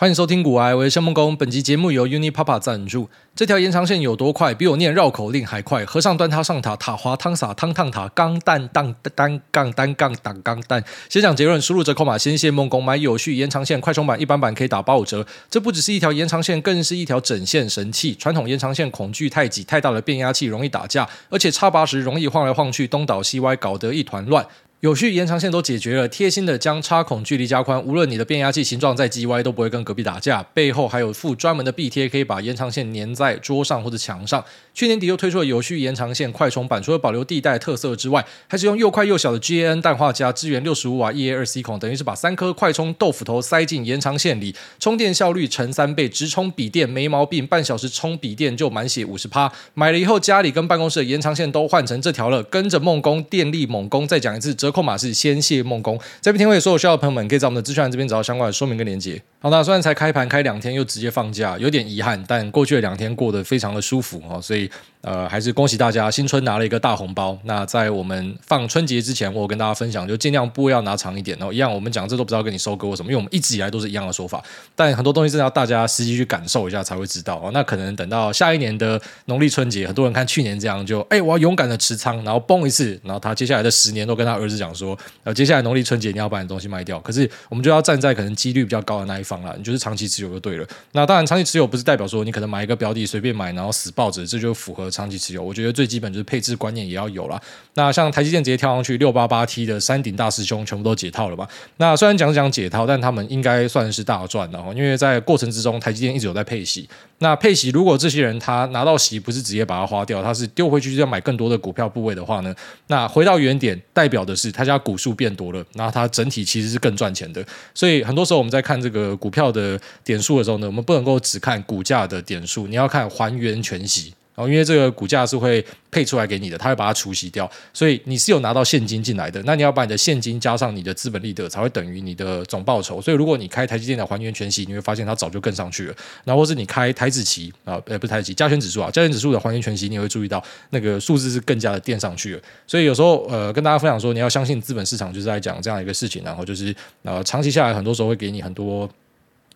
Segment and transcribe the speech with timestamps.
[0.00, 1.36] 欢迎收听股癌，我是谢孟恭。
[1.36, 3.10] 本集节目由 Unipapa 赞助。
[3.34, 4.54] 这条延长线有多快？
[4.54, 5.84] 比我念绕口令还快。
[5.84, 10.84] 和尚端塔上塔，塔滑汤洒汤烫塔，钢蛋当单杠单杠挡钢蛋。
[11.08, 15.26] 先讲结论，输入折扣码先谢孟恭买有序延长线快充版，一般版可以打八五折。
[15.50, 18.14] 这不只是一条延长线，更是一条整线神器。
[18.14, 24.46] 传统延长线恐惧太挤，太大的变压器容易打架，而且插拔时容易晃来晃去，东倒西歪，搞得一团乱。
[24.80, 30.40] 有序延长线都解决了，贴心的将插孔距离加宽，无论你的变压器形状再鸡歪，都不会跟隔壁打架。
[30.54, 34.44] 背后还有附专门的壁贴，可以把延长线粘在桌上或者墙上。
[34.72, 49.52] 去年底又推出了有序延长线快充版，除了保留地带特色之外，还是用又快又小的 GaN 氮化镓，支援六十五瓦 EA2C 孔，等于是把三颗快充豆腐头塞进延长线里，充电效率乘三倍，直充笔电没毛病，半小时充笔电就满血五十趴。
[49.74, 55.98] 买了以后，家里跟办公室的延长线都换成这条了，跟着孟工电力猛攻，再讲一次， 折扣码是先谢梦工。
[56.20, 59.20] 这边听会所有需要的朋友们，可以在我们的资讯栏这边找到相关的说明跟连接。
[59.40, 64.70] 好，那虽然才开盘开两天，又直接放假，有点遗憾，但过去的两天过得非常的舒服哦，所以。
[65.00, 67.38] 呃，还是恭喜大家新春拿了一个大红包。
[67.44, 71.38] 那在我们放春节之前，我跟大家分享，就尽量不要拿长一点。
[71.38, 74.42] 然后一样，我们讲这都不知道跟你收割或什么，因为我们一直以来都是一样的说法。
[74.74, 77.50] 但很多东西真的要大家实际去感受一下才会知道哦。
[77.54, 87.00] 那可能等到下一年的农历春节，很多人看去年这样就，哎，我要勇敢的持仓，然后崩一次，然后他接下来的十年都跟他儿子讲说，呃，接下来农历春节你要把你东西卖掉。
[87.00, 90.66] 可是我们就要站在可能几率比较高的那一方了，你就是长期持有就对了。
[90.92, 95.42] 那当然，长期持有不是代表说你可能买一个标的随便买，然后死抱着，这就符合长期持有。
[95.42, 95.68] 我觉得。
[95.78, 97.40] 最基本就是配置观念也要有了。
[97.74, 101.48] 那像台积电直接跳上去六八八 T 的山顶大师兄全部都解套了吧？
[101.76, 106.88] 那虽然讲讲解套，但他们应该算是大赚的哦，因为在过程之中台积电一直有在配息。
[107.18, 112.52] 那配息如果这些人他拿到息不是直接把它花掉，他是丢回去就要买更多的股票部位的话呢？
[112.88, 117.44] 那回到原点，代表的是他家股数变多了，那它整体其实是更赚钱的。
[117.74, 124.14] 所以很多时候我们在看这个股票的点数的时候呢，我们不能够只看股价的点数，你要看还原全息。
[124.38, 129.42] 哦，因为这个股价是会配出来给你的，它会把它除息掉，所以你是有拿到现金进来的。
[129.42, 133.02] 那你要把你的现金加上你的资本利得，才会等于你的总报酬。
[133.02, 135.94] 所以如果你开台积电的还原全息，你会发现它早就更上去了。
[136.22, 140.40] 然后或是你开台指期啊，呃，不是台指期，加权指数啊，加权指数的还原全息，你也会注意到
[140.70, 142.42] 那个数字是更加的垫上去了。
[142.64, 146.72] 所以有时候呃，跟大家分享说，你要相信资本市场就是在讲这样一个事情，然后就是
[147.02, 148.88] 呃，长期下来很多时候会给你很多。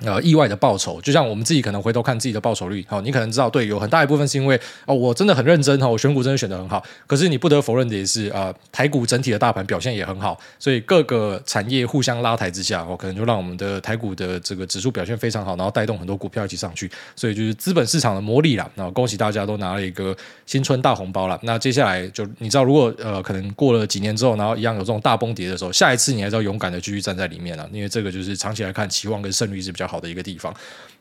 [0.05, 6.83] 呃，意外的报酬，就像我们自己可能回头看自己的报酬率，好，你可能知道，对，有很大一部分是因为哦，我真的很认真哈，我选股真的选得很好。
[7.07, 18.69] 可是你不得否认的也是，啊、呃，台股整体的大盘表现也很好，所以各个产业互相拉抬之下，哦，可能就让我们的台股的这个指数表现非常好，然后带动很多股票一起上去，所以就是资本市场的魔力啦。
[18.75, 21.39] 那恭喜大家都拿了一个新春大红包了。
[21.43, 30.55] 那接下来就你知道，如果呃可能过了几年之后，然后一样有这种大崩跌的时候，下一次你还是要勇敢的继续站在里面了，因为这个就是长期来看期望跟胜率是比较好的一个地方。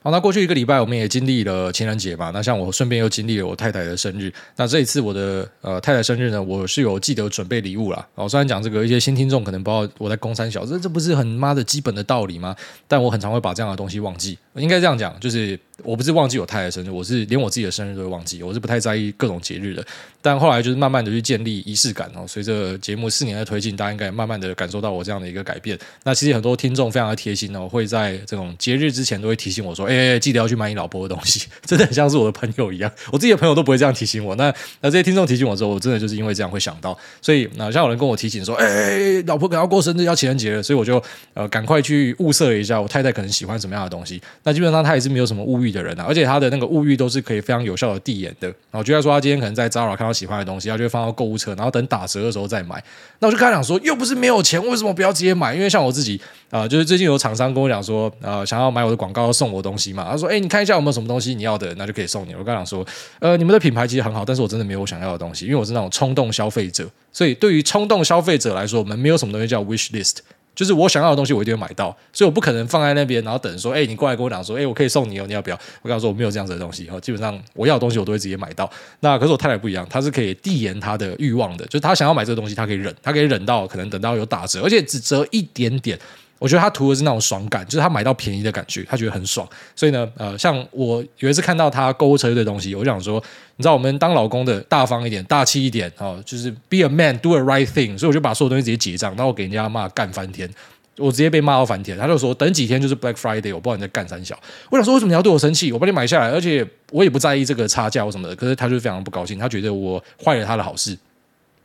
[0.04, 4.34] 好，那过去一个礼拜我们也经历了情人节嘛，那像我顺便又经历了我太太的生日。
[4.56, 8.08] 那这一次我的呃太太生日呢，我是有记得准备礼物啦。
[8.16, 12.56] 哦，虽然讲这个一些新听众可能不知道我在公三小，这这不是很妈的基本的道理吗？
[12.88, 14.38] 但我很常会把这样的东西忘记。
[14.56, 15.60] 应该这样讲，就是。
[15.84, 18.44] 我不是忘记我太太生日，我是连我自己的生日都会忘记。
[18.44, 19.84] 我是不太在意各种节日的，
[20.22, 22.24] 但后来就是慢慢的去建立仪式感哦。
[22.28, 25.76] 随着节目四年的推进，大家应该慢慢的感受到我这样的一个改变。
[26.04, 31.48] 那其实很多听众非常的贴心哦，会在这种节日之前都会提醒我说：“哎，记得要去买你老婆的东西。
[31.66, 34.36] ”真的很像是我的朋友一样，我自己的朋友都不会这样提醒我。
[34.36, 36.96] 那那这些听众提醒我之后，我真的就是因为这样会想到。
[37.20, 41.02] 所以那像有人跟我提醒说：“哎，老婆可能要过生日，要情人节了。”所以我就
[41.34, 44.22] 呃赶快去物色一下我太太可能喜欢什么样的东西。
[44.44, 46.52] 那基本上她也是没有什么物欲的人啊，而且她的。
[46.52, 48.48] 那个物欲都是可以非常有效的递延的。
[48.70, 52.84] 然后，就像说他今天可能在 Zara 看到喜欢的东西，他就会放到购物车，然后等打折的时候再买。
[53.20, 55.56] 那我就跟他讲说，又不是没有钱，为什么不要直接买？
[55.56, 56.20] 因为像我自己
[56.50, 60.08] 啊、就是最近有厂商跟我讲说，呃，想要买我的广告要送我东西嘛。
[60.12, 62.36] 他说，哎，你看一下有没有什么东西你要的，那就可以送你。
[62.36, 62.86] 我刚想说，
[63.20, 66.88] 呃，你们的品牌其实很好，但是我真的没有我想要的东西，因为我是那种冲动消费者。
[67.12, 70.18] 所以，对于冲动消费者来说，我们没有什么东西叫 wish list。
[70.54, 75.58] 就是我想要的东西，我一定会买到，所以我不可能放在那边，然后等说，哎，你过来跟我讲说，哎，我可以送你哦，你要不要？
[75.82, 78.70] 我跟他说我没有这样子的东西，哈，基本上我要的东西我都会直接买到。
[79.00, 85.98] 那可是我太太不一样，她是可以递延她的欲望的，就是她想要买这个东西，她可以忍，她可以忍到可能等到有打折，而且只折一点点。
[86.42, 89.48] 我觉得他图的是那种爽感，就是他买到便宜的感觉，他觉得很爽。
[89.76, 93.24] 所以呢，呃，像我有一次看到他购物车的东西，我就想说，
[93.58, 97.96] 你知道，我们当老公的大方一点、大气一点哦，就是 be a man, do a right thing。
[97.96, 100.50] 所以我就把所有东西直接结账，然后我给人家骂干翻天，
[100.98, 101.96] 我直接被骂到翻天。
[101.96, 104.36] 他就说等几天就是 Black Friday，我不知道你在干三小。
[104.72, 105.72] 我想说，为什么你要对我生气？
[105.72, 108.36] 我帮你买下来，而且我也不在意这个差价或什么的。
[108.36, 110.98] 可是他就非常不高兴，他觉得我坏了他的好事。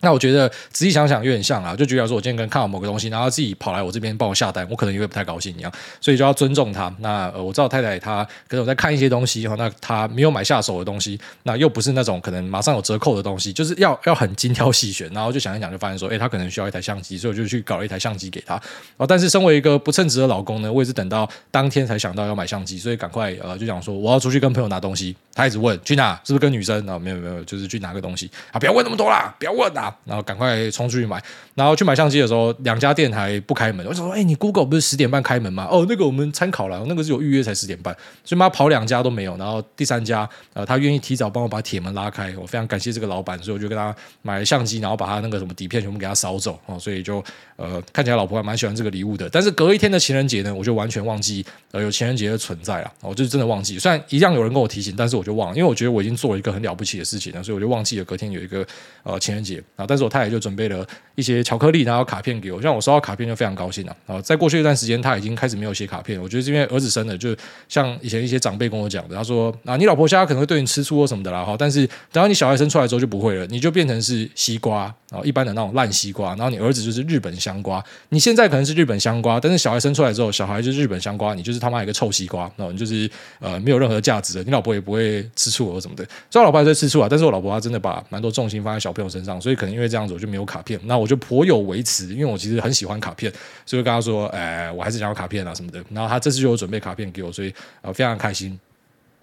[0.00, 6.94] 那我觉得仔细想想有点像啊，就觉得说我今天跟看好某个东西，然后自己跑来我这边帮我下单，我可能也会不太高兴一样，所以就要尊重他。
[6.98, 15.10] 那呃，我知道太太她可能我在看一些东西哈，那她没有买下手的东西，那又不是那种可能马上有折扣的东西，就是要要很精挑细选。
[15.12, 18.54] 然后就想一想，就发现说，诶，她可能需要一台相机，所以我就去搞了一台相机给他。
[18.96, 25.16] 啊，但是身为一个不称职的老公呢，我也是等到当天才想到要买相机，所以赶快呃就讲说我要出去跟朋友拿东西。
[25.34, 26.98] 他一直问去哪，是不是跟女生啊？
[26.98, 28.58] 没有没有，就是去拿个东西啊！
[28.58, 31.22] 不要问那么多啦，不要问啦，然后赶快冲出去买。
[31.56, 33.85] 然后去买相机的时候，两家店还不开门。
[33.85, 37.93] 我说：“哎，你 Google 不是十点半开门吗？”哦，那个我们参考了，那个是有预约才十点半，
[38.25, 39.37] 所以妈跑两家都没有。
[39.37, 46.79] 然后第三家，呃，他愿意提早帮我把铁门拉开，我非常感谢这个老板，所以我就跟他买了相机，然后把他那个什么底片全部给他扫走哦。
[46.79, 47.23] 所以就
[47.56, 49.29] 呃，看起来老婆还蛮喜欢这个礼物的。
[49.29, 52.93] 但是隔一天的情人节呢，我就完全忘记呃有情人节的存在了。
[53.00, 56.06] 我就真的忘记，虽然一样有人跟我提醒，但是我就忘了，因为我觉得我。
[56.06, 58.64] 已经做了一个很了不起的事情了，所以我就忘记了隔天有一个
[59.03, 59.85] 呃情人节啊。
[59.85, 60.87] 但是我太太就准备了
[61.17, 62.60] 一些巧克力，然后卡片给我。
[62.60, 64.20] 像我收到卡片就非常高兴了啊。
[64.20, 66.20] 在过去一段时间，他已经开始没有写卡片。
[66.20, 67.34] 我觉得是因为儿子生了，就
[67.69, 71.54] 像以前一些长辈跟我讲的，他说啊，你老婆现在可能会对你吃醋或什么的啦哈。
[71.56, 74.93] 但是等到你小孩生出来之后就不会了，你就变成是西瓜。
[75.08, 77.82] 然后一般的那种烂西瓜，然后你儿子就是日本香瓜。
[78.08, 83.08] 你现在可能是日本香瓜，但是小孩生出来之后，小孩就是日本香瓜，你就是他妈一个臭西瓜，然后你就是
[83.38, 84.43] 呃没有任何价值的。
[84.43, 86.04] 你老婆也不会吃醋或什么的。
[86.28, 90.78] 虽然我老婆还在吃醋啊，但是我老婆她真的把蛮多重心放在小朋友身上，所以可能因为这样子我就没有卡片。
[90.82, 93.31] 那我就颇我有维持，因为我其实很喜欢卡片，
[93.65, 95.85] 所以跟他说，哎，我还是想要卡片啊什么的。
[95.91, 97.53] 然后他这次就有准备卡片给我，所以
[97.83, 98.59] 呃非常开心。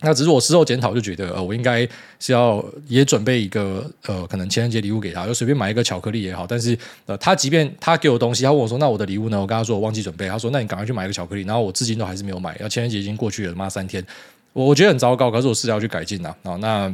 [0.06, 1.88] 那只是我事后检讨，就觉得呃，我应该
[2.20, 6.46] 是要也准备一个呃，可能情人节礼物给他，就随便买一个巧克力也好。
[6.46, 12.58] 但是呃，他即便他给我东西，他问我说：“那我的礼物呢？”我跟他说：“我忘记准备。”他说：“那你赶快去买一个巧克力。”然后我至今都还是没有买。
[12.60, 14.06] 要情人节已经过去了，妈三天，
[14.52, 15.32] 我我觉得很糟糕。
[15.32, 16.36] 可是我试着要去改进呐。
[16.44, 16.94] 啊，那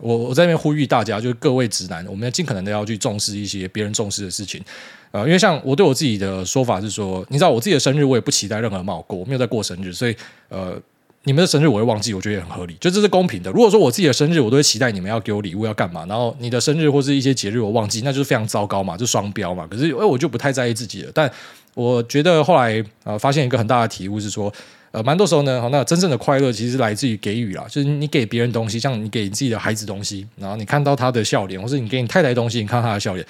[0.00, 4.62] 我我在那边呼吁大家，就是各位直男，我们要尽可能的要去重视一些别人重视的事情。
[5.10, 10.16] 呃，因为像我对我自己的说法是说，你知道我自己的生日，我也不期待任何人帮我过，我没有在过生日，所以
[10.48, 10.80] 呃。
[11.24, 13.50] 你们的生日我会忘记，我觉得也很合理，就这是公平的。
[13.50, 16.06] 如果说我自己的生日，我都会期待你们要给我礼物，要干嘛？
[16.06, 19.66] 然后你的生日或是一些节日我忘记，那就是非常糟糕嘛，就双标嘛。
[19.68, 21.10] 可是，哎，我就不太在意自己了。
[21.12, 21.30] 但
[21.74, 24.50] 我觉得后来呃，发现一个很大的体悟是说，
[24.90, 33.26] 呃，蛮多时候呢，那真正的快乐其实来自于给予啦，就是你给别人东西，像你给你自己的孩子东西，然后你看到他的笑脸，或是你给你太太东西，你看他的笑脸。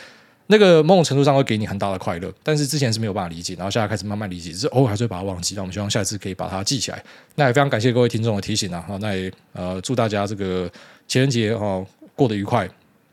[0.50, 5.54] 那个某种程度上会给你很大的快乐，但是之前是没有办法理解，然后现在开始慢慢理解，只是偶尔还是会把它忘记。
[5.54, 7.04] 那我们希望下一次可以把它记起来。
[7.34, 8.82] 那也非常感谢各位听众的提醒啊！
[8.88, 10.70] 好，那也呃祝大家这个
[11.06, 12.66] 情人节哦过得愉快。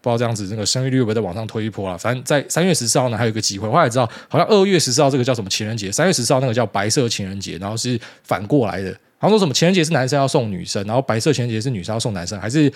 [0.05, 1.97] 不知道这样子这个生育率会不会再往上推一波啊？
[1.97, 12.71] 反正在三月十四号呢还有一个机会，我也知道好像二月十四号这个叫什么情人节，三月十四号那个叫白色情人节，然后是反过来的，好像说什么情人节是男生要送女生，然后白色情人节是女生要送男生，还是？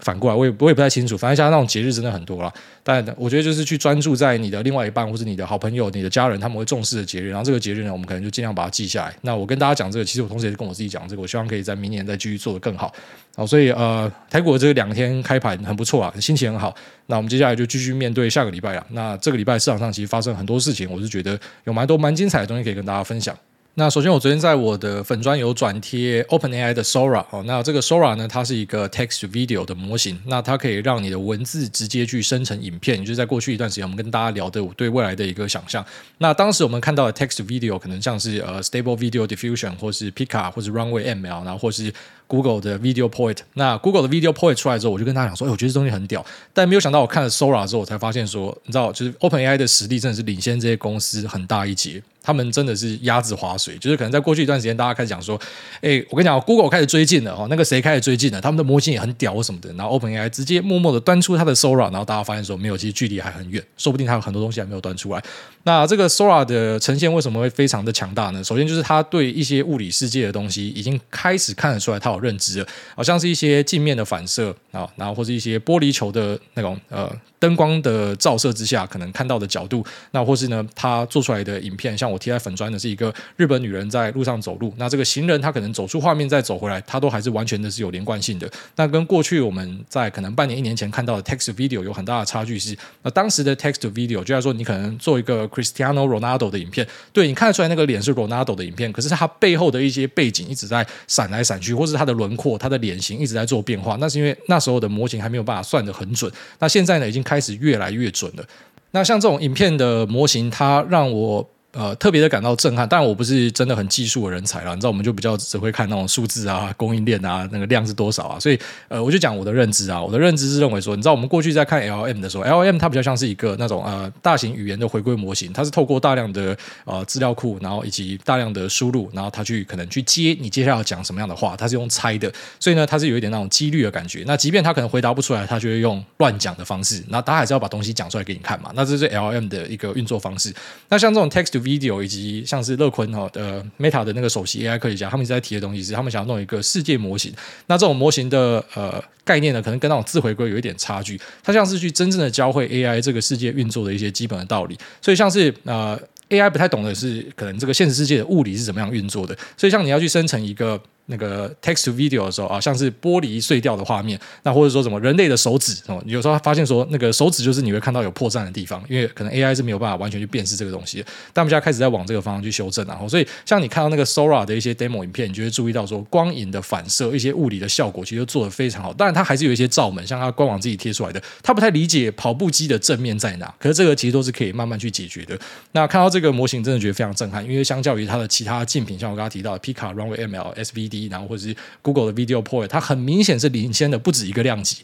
[0.00, 1.16] 反过来，我也我也不太清楚。
[1.16, 2.52] 反正像那种节日真的很多了，
[2.82, 7.28] 但我觉得就是去专注在你的另外一半，或是你的好朋友、你的家人，他们会重视的节日。
[7.28, 9.14] 然后这个节日呢，我们可能就尽量把它记下来。
[9.22, 12.92] 那我跟大家讲这个，其实我同时也是跟我自己讲这个，我希望可以在明年再继续做得更好。
[13.36, 16.74] 好，所以呃，台股这两天开盘很不错啊，心情很好。
[17.06, 18.86] 那我们接下来就继续面对下个礼拜了。
[18.90, 23.36] 那这个礼拜市场上其实发生很多事情，我是觉得有蛮多蛮精彩的东西可以跟大家分享。
[23.76, 35.84] 那首先，我昨天在我的粉专有转贴 OpenAI 的 Sora 哦，那这个 Sora 呢，它是一个 Text Video 的模型，那它可以让你的文字直接去生成影片，也就是在过去一段时间我们跟大家聊的我对未来的一个想象。
[36.18, 41.92] 那当时我们看到的 Text Video 可能像是呃 Stable Video Diffusion 或是 Pika 或是 Runway ML，然后或是
[42.28, 46.24] Google 的 Video Poet，那 Google 的 Video Poet 出来之后，我就跟大家讲说，哎，我觉得这东西很屌。
[46.52, 52.00] 但没有想到，我看了 Sora 之后，我才发现说，你知道，就是 OpenAI 的实力真的是领先这些公司很大一截。
[52.24, 55.38] 他们真的是鸭子划水，就是可能在过去一段时间，大家开始讲说，
[55.82, 59.70] 哎，我跟你讲，Google 开始追进了哈，那个谁开始追进了，他们的模型也很屌什么的。
[59.74, 65.22] 然后 OpenAI 直接默默的端出它的 Sora，然后大家发现说，没有，其实距离还很远，说不定它有很多东西还没有端出来。
[65.64, 68.42] 那这个 Sora 的呈现为什么会非常的强大呢？
[68.42, 72.66] 首先就是它对一些物理世界的东西已经开始看得出来，它有认知了。
[72.96, 77.10] 好像是一些镜面的反射啊，然后或是一些玻璃球的那种呃
[77.44, 88.48] 灯光的照射之下，可能看到的角度，那或是呢，他做出来的影片，像我贴在粉砖的是一个日本女人在路上走路，那这个行人他可能走出画面再走回来，他都还是完全的是有连贯性的。
[88.76, 102.78] 那跟过去我们在可能半年一年前看到的 text video 有很大的差距是，那当时的 text video 就在说你可能做一个 Cristiano Ronaldo 的影片，对你看得出来那个脸是 Ronaldo 的影片，可是他背后的一些背景一直在闪来闪去，或是他的轮廓，他的。
[102.84, 106.30] 脸型一直在做变化，那是因为那时候的模型还没有办法算得很准。
[106.58, 108.44] 那现在呢，已经开开始越来越准了。
[108.92, 112.88] 那像这种影片的模型，它让我呃特别的感到震撼。
[112.88, 118.40] 但我不是真的很技术的人才啦，你知道，我们就比较只会看那种数字啊、供应链啊、那个量是多少啊。
[118.40, 134.22] 所以呃，我就讲我的认知啊，我的认知是认为说，你知道，我们过去在看 L M 的时候，L M 它比较像是一个那种呃大型语言的回归模型，它是透过大量的呃资料库，然后以及大量的输入，然后它去可能去接你接下来要讲什么样的话，它是用猜的，所以呢，它是有一点那种几率的感觉。
[134.26, 138.70] 那即便它可能回答不出来，它就会用乱讲的方式，那它还是要把东西讲出来给你看嘛。
[138.74, 140.54] 那这是 L M 的一个运作方式。
[140.88, 147.32] 那像这种 text to video 以及像是乐坤哈的 Meta 的那个首席 AI 科学家，他们一直在提的东西是，他们想要弄一个世界模型。
[147.66, 151.20] 那这种模型的呃概念呢，可能跟那种自回归有一点差距。
[151.42, 154.78] 它像是去真正的教会 AI 这个世界运作的一些基本的道理。
[155.00, 159.36] 所以像是呃 AI 不太懂的是，可能这个现实世界的物理是怎么样运作的。
[159.56, 160.80] 所以像你要去生成一个。
[161.06, 171.04] 那个 text to video 的时候啊，像是玻璃碎掉的画面，那或者说什么人类的手指哦，有时候发现说那个手指就是你会看到有破绽的地方，因为可能 AI 是没有办法完全去辨识这个东西。
[171.32, 178.92] 但我们现在开始在往这个方向去修正，然后所以像你看到那个 Sora 的一些 demo 影片，你就会注意到说光影的反射、一些物理的效果，其实做得非常好。
[178.92, 185.38] 当然它还是有一些罩门，像它官网自己贴出来的，它不太理解跑步机的正面在哪，可是这个其实都是可以慢慢去解决的。
[185.72, 194.78] 那看到这个模型，真的觉得非常震撼，因为相较于它的其他竞品，像我刚刚提到的 Pika Runway ML SVD，然后或者是 Google 的 Video Poet，它很明显是领先的不止一个量级。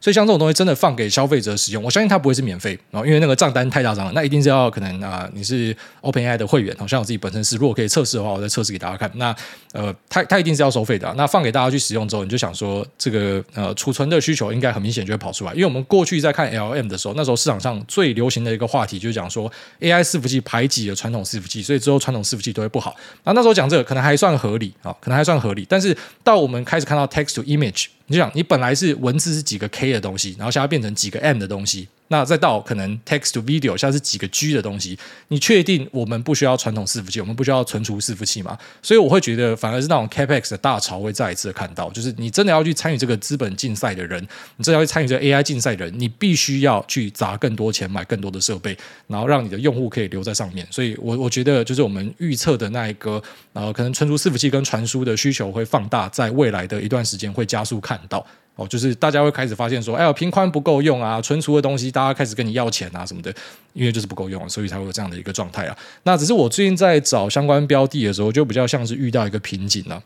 [0.00, 9.08] 所以像这种东西真的放给消费者使用，我相信它不会是免费，然后因为那个账单太大张了，那一定是要可能啊，你是 OpenAI 的会员，好像我自己本身是，如果可以测试的话，我再测试给大家看。
[9.14, 9.32] 那
[9.72, 11.14] 呃，它它一定是要收费的。
[11.16, 22.96] 那放给大家去使用之后，你就想说这个呃储存的需求应该很明显就会跑出来，因为我们过去在看 L M 的时候，那时候市场上最流行的一个话题就是讲说 AI 伺服器排挤了传统伺服器，所以之后传统伺服器都会不好。
[23.22, 25.51] 那那时候讲这个可能还算合理啊，可能还算合。
[25.68, 27.86] 但是到我们开始看到 Text to Image。
[28.06, 31.88] 你就想，你本来是文字是几个 K 的东西，然后现在变成几个 M 的东西。
[32.12, 38.58] 那再到可能 text to video，像是几个 G 的东西，你确定我们不需要传统伺服器，我们不需要存储伺服器吗？
[38.82, 44.22] 所以我会觉得，反而是那种 Capex 的大潮会再一次看到，就是你真的要去参与这个资本竞赛的人，
[44.58, 48.76] 你真的要去参与这个 AI 竞赛的人，你必须要去砸更多钱买更多的设备，
[49.06, 50.66] 然后让你的用户可以留在上面。
[50.70, 53.22] 所以我我觉得，就是我们预测的那一个，
[53.54, 58.22] 呃，可能存储伺服器跟传输的需求会放大，在未来的一段时间会加速看到。
[58.54, 63.34] 哦，就是大家会开始发现说，哎呦，频宽不够用啊，存储的东西大家开始跟你要钱啊什么的，
[63.72, 65.76] 因为就是不够用，所以才会有这样的一个状态啊。
[66.02, 70.02] 那只是我最近在找相关标的的时候，就比较像是遇到一个瓶颈了。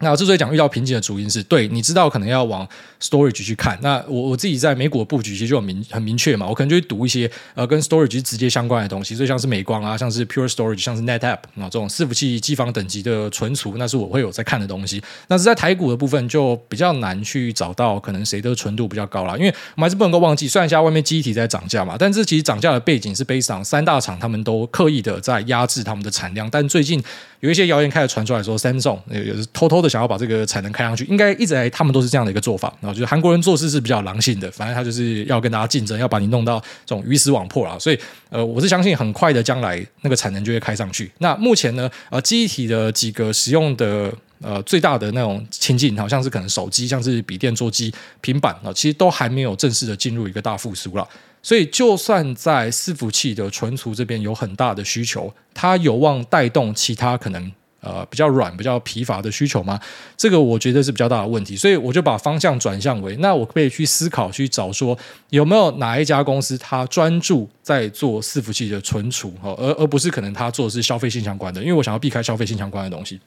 [0.00, 2.66] 那之所以讲遇到瓶颈的主因是对，你知道可能要往
[3.00, 3.78] storage 去看。
[3.82, 15.02] 那我我自己在美股的布局其实就很明很明确嘛，我可能就会读一些呃跟 storage 直接相关的东西，所以像是美光啊，像是 Pure Storage，像是 NetApp 啊这种伺服器机房等级的存储，那是我会有在看的东西。
[15.28, 27.02] 那是在台股的部分就比较难去找到可能谁的纯度比较高啦，因为我们还是不能够忘记，虽然现在外面记忆体在涨价嘛，但这其实涨价的背景是悲伤三大厂他们都刻意的在压制他们的产量，但最近。
[27.40, 32.72] 有一些谣言开始传出来说，Samsung 也是偷偷的想要把这个产能开上去，应该一直来他们都是这样的一个做法。
[32.80, 37.78] 然后就是韩国人做事是比较狼性的，反正他就是要跟大家竞争，要把你弄到这种鱼死网破了。
[37.78, 37.98] 所以，
[38.30, 41.10] 呃，我是相信很快的将来那个产能就会开上去。
[41.18, 51.06] 那目前呢，呃，记忆体的几个使用的呃最大的那种情境，好像是可能手机，像是笔电、桌机、平板啊，其实都还没有正式的进入一个大复苏了。
[51.40, 57.50] 所以，就算在伺服器的存储这边有很大的需求，它有望带动其他可能
[57.80, 59.78] 呃比较软、比较疲乏的需求吗？
[60.16, 61.56] 这个我觉得是比较大的问题。
[61.56, 64.96] 所以，我就把方向转向为，那我可以去思考、去找说
[65.30, 73.20] 有没有哪一家公司它专注在做伺服器的存储，而而不是可能它做的是消费性相关的，因为我想要避开消费性相关的东西。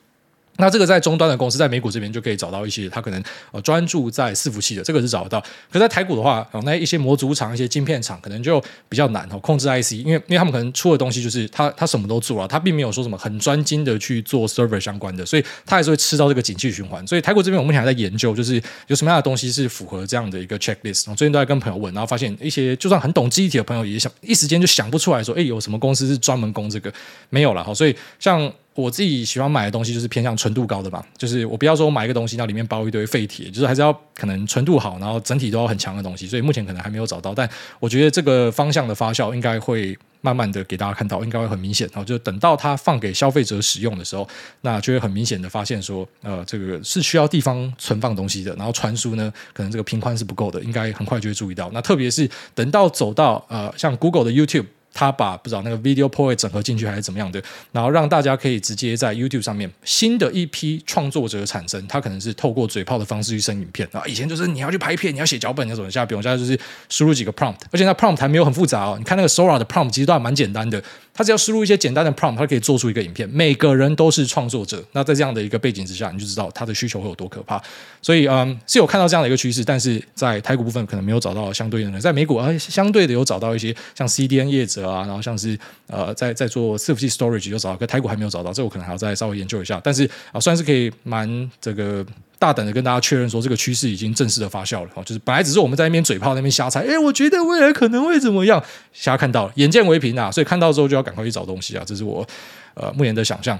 [0.57, 5.43] 那这个在终端的公司，在美股这边就可以找到一些，他可能呃专注在伺服器的，这个是找得到。
[5.71, 17.05] 可在台股的话，那一些模组厂、一些晶片厂可能就比较难哦，控制 IC，因为因为他们可能出的东西就是他他什么都做了，他并没有说什么很专精的去做 server 相关的，所以他还是会吃到这个景气循环。
[17.07, 21.09] 所以台股这边我目前还在研究，就是有什么样的东西是符合这样的一个 checklist。
[21.09, 26.93] 我最近都在跟朋友问，然后发现一些就算很懂记忆体的朋友也想一时间就想不出来说，哎，有什么公司是专门攻这个？
[27.29, 27.73] 没有了哈。
[27.73, 28.51] 所以像。
[28.73, 36.25] 我自己喜欢买的东西就是偏向纯度高的嘛，就是我不要说我买一个东西，那里面包一堆废铁，就是还是要可能纯度好，然后整体都要很强的东西。
[36.25, 37.49] 所以目前可能还没有找到，但
[37.79, 41.85] 我觉得这个方向的发酵应该会慢慢的给大家看到，应该会很明显。
[41.91, 44.25] 然后就等到它放给消费者使用的时候，
[44.61, 51.69] 那就会很明显的发现说，呃，这个是需要地方存放东西的，然后传输呢，可能这个频宽是不够的，应该很快就会注意到。
[51.73, 54.67] 那特别是等到走到呃像 Google 的 YouTube。
[54.93, 61.85] 他把不知道那个 Video Poet 整合进去还是怎么样的，然后让大家可以直接在 YouTube 上面新的一批创作者产生。
[61.87, 68.95] 他可能是透过嘴炮的方式去生影片啊，以前就是你要去拍片，你要写脚本，你要怎么下，比如现在就是输入几个 prompt，而且那 prompt 还没有很复杂哦。
[68.97, 70.81] 你看那个 Sora 的 prompt 其实都还蛮简单的，
[71.13, 73.27] 他只要输入一些简单的 prompt，他可以做出一个影片。
[73.29, 77.61] 每个人都是创作者，那在这样的一个背景之下，你就知道他的需求会有多可怕。
[78.01, 85.57] 所以嗯，是有看到这样的一个趋势，但是在台股部分可能没有找到相对应的，在美股啊相对的有找到一些像 CDN 业者啊，然后像是
[85.87, 89.79] 呃在在做伺服器 storage 有找到，可台股还没有找到，这我可能还要再稍微研究一下。
[89.83, 92.05] 但是啊，算是可以蛮这个
[92.39, 94.89] 大胆的跟大家确认说，这个趋势已经正式的发酵了。
[95.05, 102.27] 就是本来只是我们在那边嘴炮那边瞎猜，哎，我觉得未来可能会怎么样，瞎看到，眼见为凭啊，所以看到之后就要赶快去找东西啊，这是我
[102.73, 103.59] 呃目前的想象。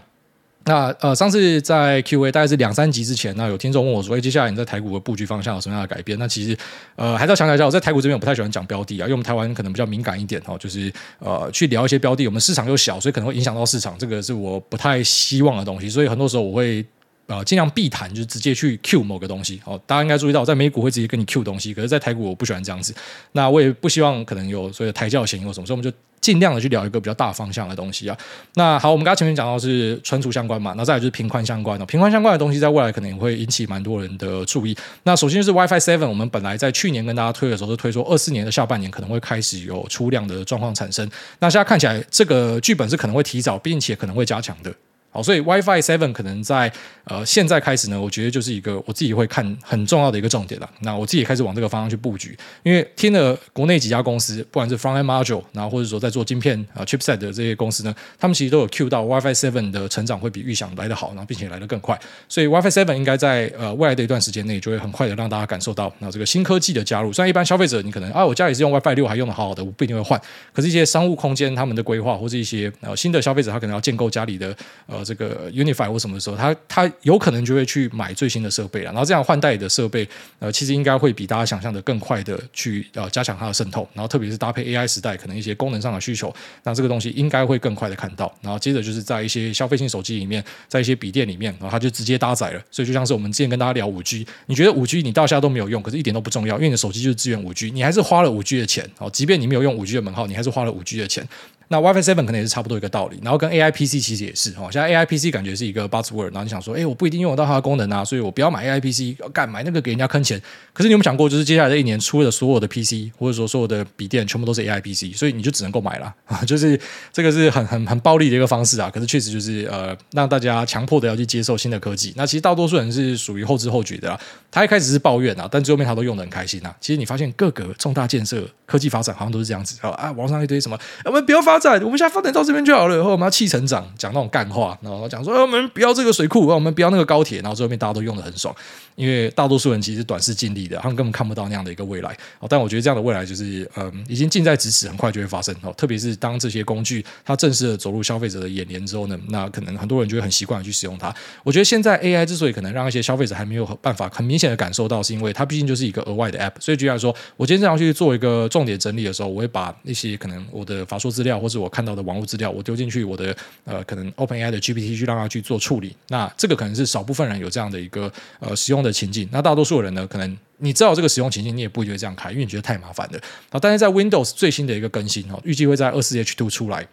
[0.66, 6.56] 那呃，上次在 Q&A 大概是两三集之前，那有听众问我说：“哎，接下来你在台股的布局方向有什么样的改变？”那其实
[6.96, 15.90] 呃，还是要强调一下，我在台股这边我不太喜欢讲标的啊，因为我们台湾可能比较敏感一点哦，就是呃，去聊一些标的，我们市场又小，所以可能会影响到市场，这个是我不太希望的东西。
[15.90, 16.86] 所以很多时候我会
[17.32, 19.80] 呃尽量避谈，就是直接去 Q 某个东西哦。
[19.88, 22.94] 大家应该注意到，在美股会直接跟你 Q 东西，可是，在台股我不喜欢这样子。
[23.32, 25.96] 那我也不希望可能有所谓的抬轿嫌疑或什么，所以我们就。
[26.22, 28.16] 尽量的去聊一个比较大方向的东西啊。
[28.54, 31.86] 那好，我们刚刚前面讲到是存储相关嘛，那再来就是频宽相关的。
[31.88, 34.78] 频宽相关的东西在未来可能也会引起蛮多人的注意。
[35.02, 41.10] 那首先就是 WiFi Seven，我们本来在去年跟大家推的时候，是推说二四年的下半年可能会开始有出量的状况产生。
[41.40, 44.72] 那现在看起来，这个剧本是可能会提早，并且可能会加强的。
[45.12, 46.72] 好，所以 WiFi Seven 可能在
[47.04, 50.70] 呃现在开始呢，我觉得就是一个我自己会看很重要的一个重点了。
[50.80, 62.00] 那我自己也开始往这个方向去布局，因为听了国内几家公司，不管是 Front End Module，然后或者说在做晶片啊、Chipset 的这些公司呢，他们其实都有 Q 到 WiFi Seven 的成长会比预想来得好，然后并且来得更快。
[62.30, 67.12] 所以 WiFi Seven 应该在呃未来的一段时间内，就会很快的让大家感受到那这个新科技的加入。
[67.12, 70.20] 虽然一般消费者你可能啊，我家里是用 WiFi 六还用的好好的，我不一定会换。
[70.54, 75.92] 可是，一些商务空间他们的规划，或者一些呃新的消费者，他可能要建构家里的呃这个 Unify。
[75.92, 80.08] 或什么时候，他他有可能就会去买最新的设备了，然后这样换代的设备，
[80.40, 101.28] 呃，其实应该会比大家想象的更快的去呃加强它的渗透，然后特别是搭配 AI 时代，可能一些功能上的需求，那这个东西应该会更快的看到，然后接着就是在一些消费性手机里面，在一些笔电里面，然后它就直接搭载了，所以就像是我们之前跟大家聊五 G，你觉得五 G 你到现在都没有用，可是一点都不重要，因为你的手机就是支援五 G，你还是花了五 G 的钱，哦，即便你没有用五 G 的门号，你还是花了五 G 的钱。
[101.72, 110.38] 那 WiFi Seven 可能也是差不多一个道理，然后跟 AI PC 其实也是哈，现在 AI PC 感觉是一个 buzzword，然后你想说，哎，我不一定用得到它的功能啊，所以我不要买 AI PC，要干买那个给人家坑钱。
[110.74, 116.78] 可是你有没有想过，就是接下来这一年出的所有的 PC 或者说所有的笔电，全部都是 AI PC，所以你就只能购买了啊， 就是
[117.14, 118.90] 这个是很很很暴力的一个方式啊。
[118.90, 122.14] 可是确实就是呃，让大家强迫的要去接受新的科技。
[122.18, 124.20] 那其实大多数人是属于后知后觉的啦，
[124.52, 126.76] 他一开始是抱怨啊，但最后面他都用的很开心啊。
[126.82, 132.42] 其实你发现各个重大建设、科技发展好像都是这样子啊，网上一堆什么，我们不要发展，我们现在发展到。
[132.42, 138.52] 这边就好了，然后我们要气成长，讲那种干话，然后讲说，我们不要这个水库，我们不要那个高铁，然后最后面大家都用得很爽，
[138.96, 142.10] 因为大多数人其实短视近利的，他们根本看不到那样的一个未来。
[142.40, 145.56] 哦但我觉得这样的未来就是，嗯，已经近在咫尺，很快就会发生。
[145.62, 151.14] 哦特别是当这些工具它正式的走入消费者的眼帘之后呢，那可能很多人就会很习惯去使用它。
[151.44, 156.54] 我觉得现在 AI 之所以可能让一些消费者还没有办法很明显的感受到，是因为它毕竟就是一个额外的 App。
[156.60, 163.04] 所以举例来说，我今天这样去做一个重点整理的时候，我会把一些可能我的法硕资料或是我看到的网络资料，我丢进去。
[163.04, 163.36] 我的
[163.66, 169.28] 呃，可能 OpenAI 的 GPT 去让它去做处理，那这个可能是少部分人有这样的一个呃使用的情境。
[169.32, 173.20] 那大多数人呢，可能你知道这个使用情境，你也不会觉得这样开，因为你觉得太麻烦了。
[173.50, 176.88] 啊，但是在 Windows 最新的一个更新哦，预计会在二四 H two 出来。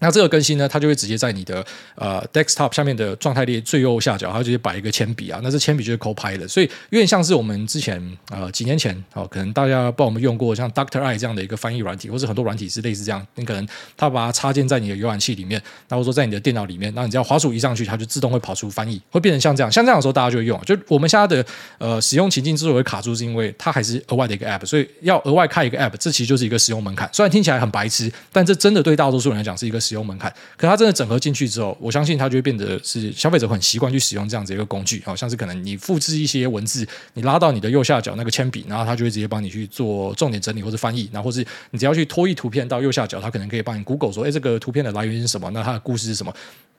[0.00, 5.40] 那这个更新呢，它就会直接在你的呃 desktop 下面的状态列最右下角，它就直接摆一个铅笔啊。
[5.42, 13.26] 那这铅笔就是 Copilot，所以有点像是我们之前呃几年前哦，可能大家不知道我们用过像 Doctor Eye 这样的一个翻译软体，或是很多软体是类似这样。
[13.36, 19.70] 你可能它把它插件在你的浏览器里面，那或者说在你的电脑里面，那你只要滑鼠移上去，它就自动会跑出翻译，会变成像这样。
[19.70, 20.60] 像这样的时候，大家就会用。
[20.62, 21.44] 就我们现在的
[21.78, 27.08] 呃使用情境之所以卡住，是因为它还是额外的一个 App，所以要额外开一个 App，这其实就是一个使用门槛。
[27.12, 30.32] 虽然听起来很白痴，但这真的对大多数人来讲是一个使用门槛。
[30.56, 45.50] 可它真的整合进去之后，我相信它就会变得是消费者很习惯去使用这样子一个工具，好像是可能你复制一些文字，你拉到你的右下角那个铅笔，然后它就会直接帮你去做重点整理或者翻译，然后或是你只要去拖一图片到右下角，它可能可以帮你 Google 说，哎，这个图片的来源是什么？
[45.50, 46.34] 那它的故事是什么？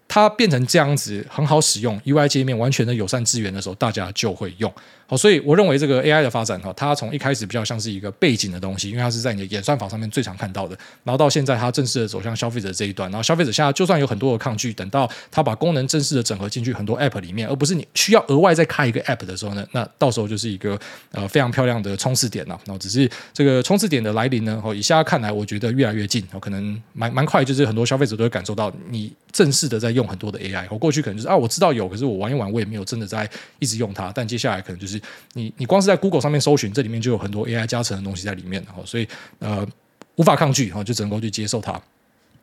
[0.10, 4.74] 它变成这样子很好使用，UI 界面完全的友善资源的时候，大家就会用。
[5.10, 10.78] 好，所以我认为这个 AI 的发展哈，它从一开始比较像是一个背景的东西，因为它是在你的演算法上面最常看到的。
[11.06, 13.10] 然后到现在，它正式的走向消费者这一端。
[13.10, 20.78] 然后消费者现在就算有很多的抗拒，等到它把功能正式的整合进去很多 App 里面，而不是你需要额外再开一个 App 的时候呢，那到时候就是一个
[21.14, 22.60] 呃非常漂亮的冲刺点了。
[22.66, 30.68] 然后只是这个冲刺点的来临呢，哦，以下看来，我觉得越来越近，哦可能蛮蛮快，就是很多消费者都会感受到你正式的在用很多的 AI。
[30.70, 34.12] 我过去可能就是啊，我知道有，可是我玩一玩，我也没有真的在一直用它。
[34.14, 34.97] 但接下来可能就是
[35.34, 39.08] 你你光是在 Google 上面搜寻，这里面就有很多 AI 加成的东西在里面，所以
[39.40, 39.68] 呃
[40.16, 41.80] 无法抗拒，就只能够去接受它。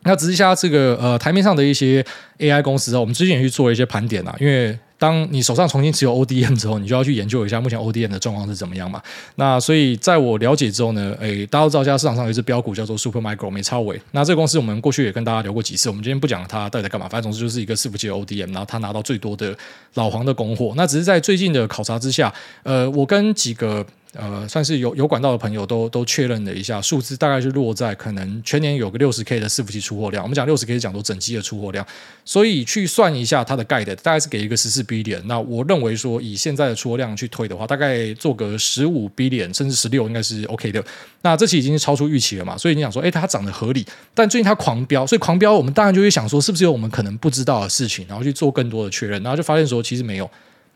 [0.03, 2.05] 那只是下这个呃台面上的一些
[2.39, 4.79] AI 公司啊，我们之前也去做了一些盘点啊，因为。
[5.05, 9.03] 当你手上重新持有 ODM 之后，你就要去研究一下目前 ODM 的状况是怎么样嘛？
[9.35, 14.01] 那所以在我了解之后呢，诶，大家都知道，现在市场上有一只标股叫做 Supermicro 美超微。
[14.13, 19.55] 那这个公司我们过去也跟大家聊过几次，我们今天不讲它到底在干嘛，反正总之就是一个伺服器 ODM，然后它拿到最多的
[19.95, 20.73] 老黄的供货。
[20.75, 23.85] 那只是在最近的考察之下，呃，我跟几个。
[24.15, 30.23] 呃，算是有有管道的朋友都都确认了一下，数字大概是落在可能全年有个六十 K 的伺服器出货量。
[30.23, 31.85] 我们讲六十 K 是讲说整机的出货量，
[32.25, 35.21] 所以去算一下它的 guide，大概是给一个十四 billion。
[35.25, 40.85] 那我认为说以现在的出货量去推的话，大概做个十五 billion 甚至十六应该是 OK 的。
[41.23, 42.57] 那这期已经是超出预期了嘛？
[42.57, 50.31] 所以你想说，哎，它涨得合理，但最近它狂飙，所以狂飙，我们当然就会想说，是不是有我们可能不知道的事情，然后去做更多的确认，然后就发现说其实没有。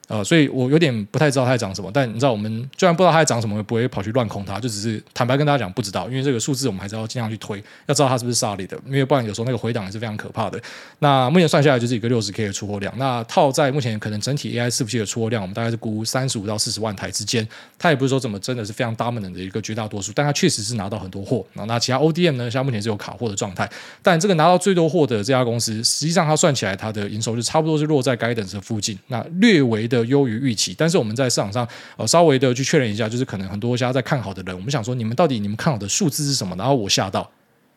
[0.08, 10.60] 呃，所以我有点不太知道它在涨什么，但你知道，我们虽然不知道它在涨什么，也不会跑去乱空它，就只是坦白跟大家讲不知道，因为这个数字我们还是要尽量去推，要知道它是不是 solid 的，因为不然有时候那个回档也是非常可怕的。
[11.00, 17.46] 那目前算下来就是一个六十 K 的出货量，那套在目前可能整体 AI 伺服器的出货量，我们大概是估三十五到四十万台之间，
[17.78, 21.44] 它也不是说怎么真的是非常 dominant 的一个绝大多数，但它确实是拿到很多货。
[21.52, 23.68] 那其他 ODM 呢，现在目前是有卡货的状态，
[24.02, 30.74] 但这个拿到最多货的这家公司，实际上它算起来它的营收就差不多是落在 guidance 的附近，那略微的优于预期。
[30.76, 36.56] 但是我们在市场上呃稍微的去确认一下，就是可能很多家在看好的人，我们想说你们到底你们看好的数字是什么？
[36.56, 37.30] 然后我吓到，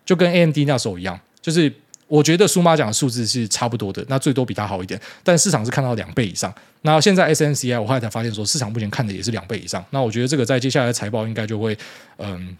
[0.06, 1.72] 就跟 AMD 那时候一样，就是
[2.08, 6.54] 我觉得苏妈讲的数字是差不多的，那最多比它好一点，但市场是看到两倍以上。
[6.82, 9.86] 那现在 SNCI 我后来才发现说，市场目前看的也是两倍以上。
[9.92, 11.78] 那我觉得这个在接下来的财报应该就会
[12.18, 12.58] 嗯。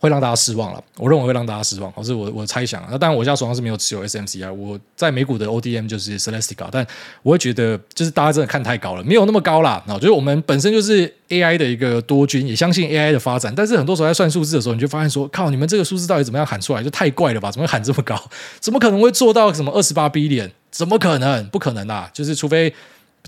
[0.00, 2.86] 会让大家失望了，我认为会让大家失望，这是我我猜想。
[2.90, 6.86] 那当然，我现在手上是没有持有 SMCI，我在美股的 ODM 就是 Celestica，但
[7.22, 9.82] 我会觉得就是大家真的看太高了，没有那么高啦。
[9.88, 17.50] 那就是我们本身就是 AI 的一个多军，也相信 AI 的发展，但是很多时候在算数字的时候，你就发现说，靠，你们这个数字到底怎么样喊出来，就太怪了吧？
[17.50, 18.16] 怎么会喊这么高？
[18.60, 21.44] 怎么可能会做到什么二十八 B 点怎么可能？
[21.48, 22.08] 不可能啦！
[22.12, 22.72] 就是除非。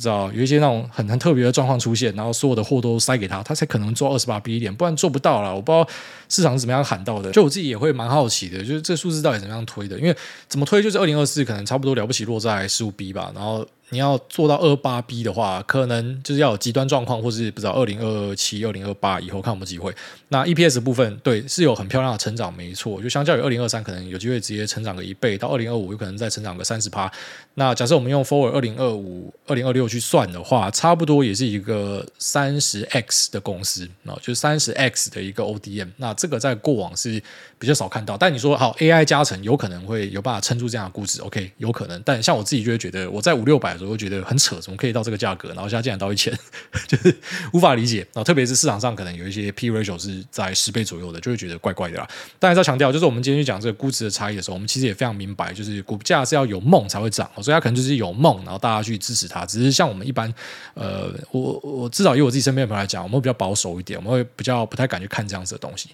[0.01, 5.55] 知道有一些那种很很特别的状况出现，然后所有的货都塞给他，他才可能做二十八 B 点不然做不到了。
[5.55, 5.87] 我不知道
[6.29, 9.99] 市场是怎么样喊到的，就我自己也会蛮好奇的，就是这数字到底怎么样推的？
[9.99, 10.17] 因为
[10.49, 13.67] 怎么推，就是二零二四可能差不多了不起落在十五 B 吧，然后。
[13.93, 19.93] 你要做到二八 B 的话，可能就是要有极端状况，或是不知道二零二七、二零二八以后看我们机会。
[20.29, 23.03] 那 EPS 部分，对，是有很漂亮的成长，没错。
[23.03, 27.11] 就相较于二零二三，可能有机会直接成长个一倍，到二零二五有可能再成长个三十趴。
[27.55, 35.89] 那假设我们用 Forward 二零二五、二零二六去算的话，差不多也是一个三十 X 的公司，那就是三十 X 的一个 ODM。
[35.97, 37.21] 那这个在过往是
[37.59, 38.17] 比较少看到。
[38.17, 42.01] 但你说好 AI 加成，有可能会有办法撑住这样的估值，OK，有可能。
[42.05, 43.80] 但像我自己就会觉得，我在五六百。
[43.85, 45.49] 我会觉得很扯，怎么可以到这个价格？
[45.49, 46.33] 然后现在竟然到一千，
[46.89, 47.17] 就是
[47.53, 47.99] 无法理解。
[47.99, 52.09] 然后特别是市场上可能有一些 P ratio 是在十倍左右的，就会觉得怪怪的啦。
[52.39, 59.45] 但是要强调，就是我们今天去讲这个估值的差异的时候，我们其实也非常明白，就是股价是要有梦才会涨，所以它可能就是有梦，然后大家去支持它。
[59.47, 60.33] 只是像我们一般，
[60.75, 65.91] 呃，我我至少以我自己身边的朋友来讲，我们会比较保守一点，我们会比较不太敢去看这样子的东西。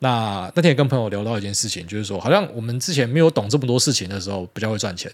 [0.00, 5.10] 那那天也跟朋友聊到一件事情，就是说，好像我们之前没有懂这么多事情的时候，比较会赚钱。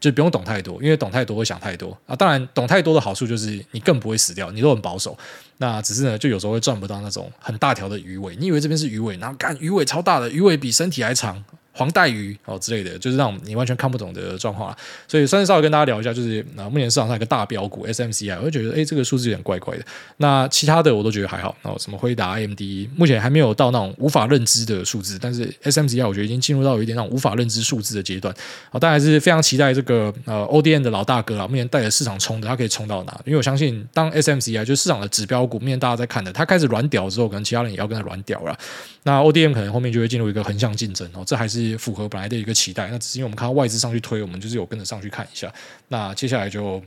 [0.00, 2.16] 就不用懂太多，因为懂太多会想太多啊。
[2.16, 5.16] 当然，懂太多的好处就是你更不会死掉，你都很保守。
[5.58, 8.34] 那只是呢，就有时候会赚不到那种很大条的鱼尾。
[8.36, 11.44] 你以为这边是鱼尾，然后干鱼尾超大的，鱼尾比身体还长。
[11.72, 19.84] 黄带鱼哦之类的，就是让你完全看不懂的状况，所以算是稍微跟大家聊一下，就是啊，目前市场上一个大标股 SMCI，我就觉得哎，这个数字有点怪怪的。
[20.18, 21.56] 那其他的我都觉得还好。
[21.62, 22.60] 然后什么辉达、AMD，
[22.96, 28.34] 目前还没有到那种无法认知的数字，但是 SMCI 我觉得已经进入到有一点那种无法认知数字的阶段。
[28.70, 33.20] 啊，当然还是非常期待这个呃 ODM 的老大哥啊，目前带着市场冲的，它可以冲到哪？
[33.24, 38.58] 因为我相信，当 SMCI 就是市场的指标股，目前大家在看的，它开始软屌之后，可能其他人也要跟它软屌了。
[39.02, 42.88] 那 ODM 可能后面就会进入一个横向竞争哦，这还是符合本来的一个期待。
[42.88, 45.52] 那只是因为我们看到外资上去推，我们就是有跟着上去看一下。
[45.88, 46.82] 那接下来就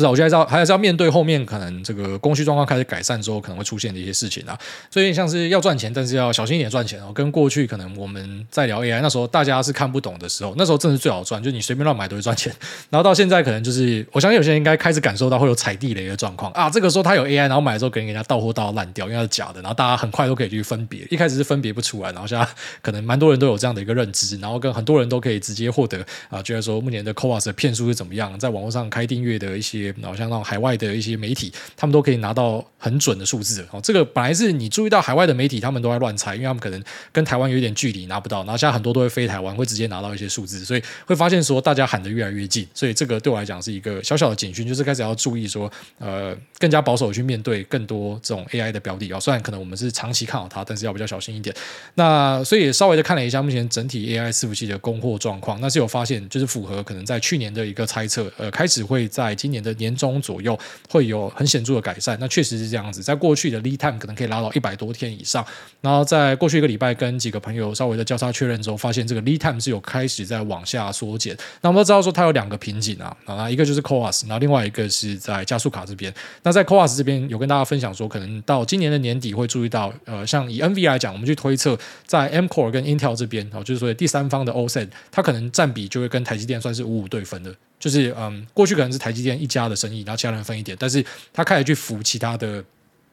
[0.00, 4.58] 不是，我觉得还是要还是要面对后面可能这个供需状况开始改善之后可能会出现的一些事情啊。
[4.90, 7.12] 所以像是要赚钱，但是要小心一点赚钱哦。
[7.14, 12.50] 跟过去可能我们在聊 AI 那时候，大家是看不懂的时候，那时候真的是最好赚，就你随便乱买都会赚钱。
[12.88, 16.70] 然后到现在可能就是，我相信有些人应该开始感受到会有踩地雷的状况啊。
[16.70, 19.60] 这个时候他有 AI，然后买的时候给人家到货到烂掉，因为它是假的。
[19.60, 22.48] 然后大家很快都可以去分别，一开始是分别不出来，然后现在
[22.80, 30.70] 可能蛮多人都有这样的一个认知，然后跟很多人都可以直接获得啊，觉得说目前的 CoWoS 的骗术是怎么样，在网络上开订阅的一些，然后像那种海外。
[30.80, 33.80] 的一些媒体，他们都可以拿到很准的数字哦。
[33.82, 38.38] 这个本来是你注意到海外的媒体，他们都在乱猜，因为他们可能跟台湾有一点距离，拿不到。
[38.44, 42.66] 然后现在很多都会飞台湾，会直接拿到一些数字，所以会发现说大家喊得越来越近。
[42.72, 49.20] 所以这个对我来讲是一个小小的警讯，就是开始要注意说，呃，更加保守去面对更多这种 AI 的标的哦。
[49.20, 51.54] 虽然可能我们是长期看好它，但是要比较小心一点。
[51.96, 61.30] 那所以稍微的看了一下目前整体 AI 伺服器的供货状况，那是有发现就是符合可能在去年的一个猜测，呃，开始会在今年的年中左右会有。
[61.30, 63.02] 很显著的改善，那确实是这样子。
[63.02, 65.42] 在过去的 lead time 可能可以拉到一百多天以上，
[65.80, 71.36] 然后在过去一个礼拜跟几个朋友稍微的交叉确认之后，发现这个 lead time 是有开始在往下缩减。
[71.62, 76.12] 那我们都知道说它有两个瓶颈啊，啊，一个就是 CoWoS，然后另外一个是在加速卡这边。
[76.42, 87.54] 那在 CoWoS 这边有跟大家分享说，可能到今年的年底会注意到，呃，像以 NV 来讲，我们去推测在 M Core 跟 Intel 这边，哦，就是说第三方的 OSAT，它可能占比就会跟台积电算是五五对分的。
[87.80, 92.62] 就是嗯，过去可能是台积电一家的生意，然后其他人分一点，但是他开始去扶其他的。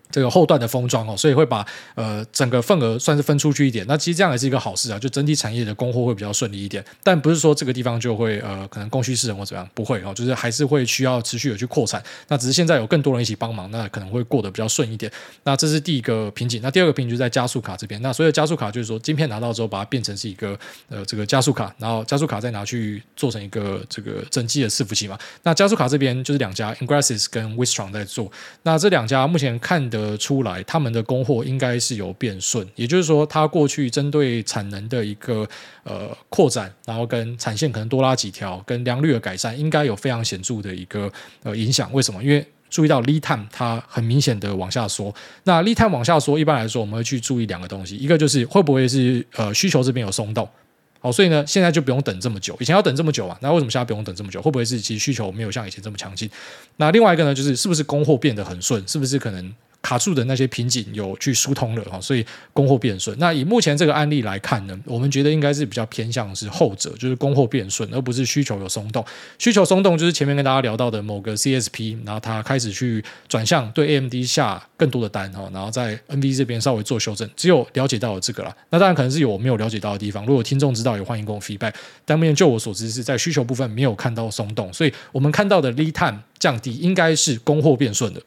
[0.10, 1.66] 这个后段的封装哦，所以会把
[1.96, 3.86] 呃整个份额算是分出去一点。
[3.88, 6.84] 那其实这样也是一个好事啊，就整体产业的供货会比较顺利一点。
[7.04, 12.02] 但不是说这个地方就会呃可能供需失衡或怎么样，不会哦，就是还是会需要持续的去扩产。
[12.28, 15.12] 那只是现在有更多人一起帮忙，那可能会过得比较顺一点。
[15.44, 16.62] 那这是第一个瓶颈。
[16.62, 18.02] 那第二个瓶颈就在加速卡这边。
[18.02, 20.58] 那所有加速卡就是说，晶片拿到之后，把它变成是一个
[20.90, 25.18] 呃这个加速卡，然后加速卡再拿去做成一个这个整机的伺服器嘛。
[25.44, 28.32] 那加速卡这边就是两家 Engrasys 跟 Wistron 在做。
[28.64, 35.48] 那这两家目前看的得出来，他们的供货应该是有变顺，也就是说，它过去针对产能的一个
[35.84, 41.12] 呃扩展，然后跟产线可能多拉几条，跟良率的改善，应该有非常显著的一个
[41.44, 41.92] 呃影响。
[41.92, 42.24] 为什么？
[42.24, 45.14] 因为注意到 lead time 它很明显的往下缩。
[45.46, 50.48] 那 lead time 往下缩，一般来说我们会去注意两个东西，一个就是会不会是呃需求这边有松动。
[51.00, 52.58] 好，所以呢，现在就不用等这么久。
[52.60, 54.42] 以前要等这么久啊，那为什么现在不用等这么久？
[54.42, 56.30] 会不会是其实需求没有像以前这么强劲？
[56.78, 58.84] 那另外一个呢，就是是不是供货变得很顺？
[58.88, 59.54] 是不是可能？
[59.82, 63.18] 卡住的那些瓶颈有去疏通了哈，所以供货变顺。
[63.20, 69.04] 那以目前这个案例来看呢，我们觉得应该是比较偏向是后者，就是供货变顺，而不是需求有松动。
[69.40, 77.30] 需求松动就是前面跟大家聊到的某个 CSP，然后它开始去转向对 AMD 下更多的单哈，然后在 NV 这边稍微做修正。
[77.36, 80.26] 只有了解到了这个了，那当然可能是有我没有了解到的地方。
[80.26, 81.74] 如果听众知道，也欢迎跟我 feedback。
[82.04, 88.22] 但目前就我所知是在需求部分没有看到松动，所以我们看到的 lead time 降低，应该是供货变顺的。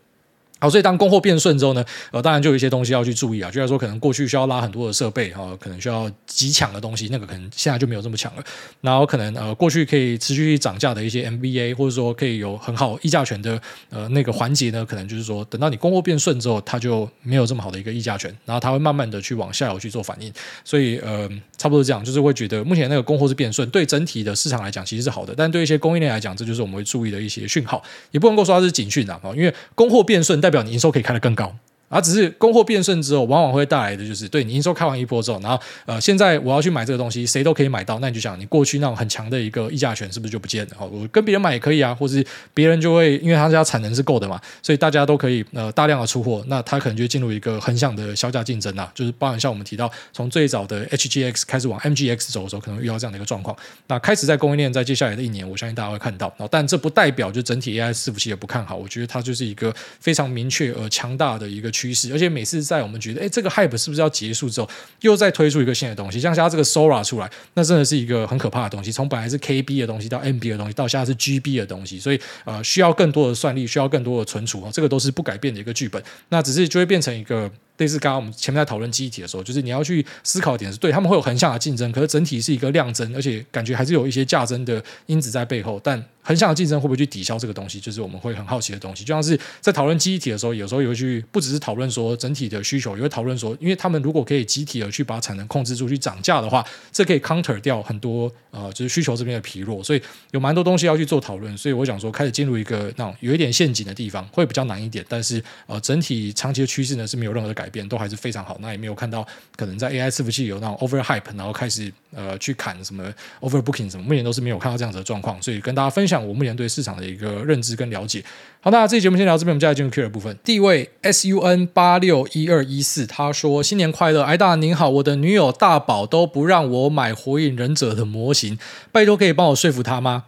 [0.61, 8.45] 好，所以当供货变顺之后呢，呃，当然就有一些东西要去注意啊，就是说可能过去需要拉很多的设备哈，可能需要极强的东西，那个可能现在就没有这么强了。
[8.83, 20.31] 然后可能呃，过去可以持续涨价的一些 MVA，或者说可以有很好议价权的呃那个环节呢，可能就是说等到你供货变顺之后，它就没有这么好的一个议价权，然后它会慢慢的去往下游去做反应。
[20.65, 31.55] 所以呃，差不多这样，就是会觉得目前那个供货是变顺，对整体的市场来讲其实是好的，但对一些供应链来讲，这就是我们会注意的一些讯号，也不能够说它是警讯啊，因为供货变顺但代表你营收可以开得更高。
[31.91, 40.77] 而只是供货变顺之后，往往会带来的就是，对你营收开完一波之后，然后呃，现在我要去买这个东西，谁都可以买到，那你就想，你过去那种很强的一个议价权是不是就不见了？
[40.79, 42.25] 哦我跟别人买也可以啊，或是
[42.55, 53.57] 别人就会因为他家产能是够的嘛，所以大家都可以呃大量的出货，那他可能就进入一个横向的销价竞争啊，就是包含像我们提到从最早的 HGX 开始往 MGX 走的时候，可能遇到这样的一个状况。
[53.89, 62.61] 那开始在供应链在接下来的一年，我相信大家会看到，但这不代表就整体 AI 伺服器也不看好，我觉得它就是一个非常明确而强大的一个趋势，而且每次。
[62.63, 64.69] 在我们觉得，哎，这个 hype 是不是要结束之后，
[65.01, 66.21] 又再推出一个新的东西？
[66.21, 68.93] 像现在这个 Sora 出来，那真的是一个很可怕的东西。
[68.93, 76.03] 从本来是 KB 的东西到 MB 的东西，到现在是 GB 的东西，所以呃，需要更多的算力，需要更多的存储啊，这个都是不改变的一个剧本。
[76.29, 77.51] 那只是就会变成一个。
[77.81, 85.81] 类似刚刚我们前面在讨论记忆体的时候，就是你要去思考点是对他们会有横向的竞争，可是整体是一个量增，而且感觉还是有一些价增的因子在背后。
[85.83, 89.03] 但横向的竞争会不会去抵消这个东西，就是我们会很好奇的东西。
[89.03, 96.63] 就像是在讨论记忆体的时候，有时候也会去不只是讨论说整体的需求，也会讨论说，因为他们如果可以集体的去把产能控制住，去涨价的话，
[96.93, 99.83] 这可以 counter 掉很多呃，就是需求这边的疲弱。
[99.83, 101.57] 所以有蛮多东西要去做讨论。
[101.57, 105.03] 所以我想说，开始进入一个那种有一点陷阱的地方，会比较难一点。
[105.09, 108.59] 但是呃，整体长期的趋势呢是没有任何的改变，都还是非常好。
[108.61, 113.03] 那也没有看到可能在 AI 伺服器有那种 over hype，然后开始呃去砍什么
[113.41, 115.41] overbooking 什么，目前都是没有看到这样子的状况。
[115.41, 118.23] 所以跟大家分享我目前对市场的一个认知跟了解。
[118.61, 120.37] 好，那这期节目先聊这边，我们接下来进入 Q 的部分。
[120.45, 128.59] 第一位 sun 八六一二一四，他说新年快乐，艾大您好，我的女友大宝都不让我买火影忍者的模型，
[128.93, 130.25] 拜托可以帮我说服她吗？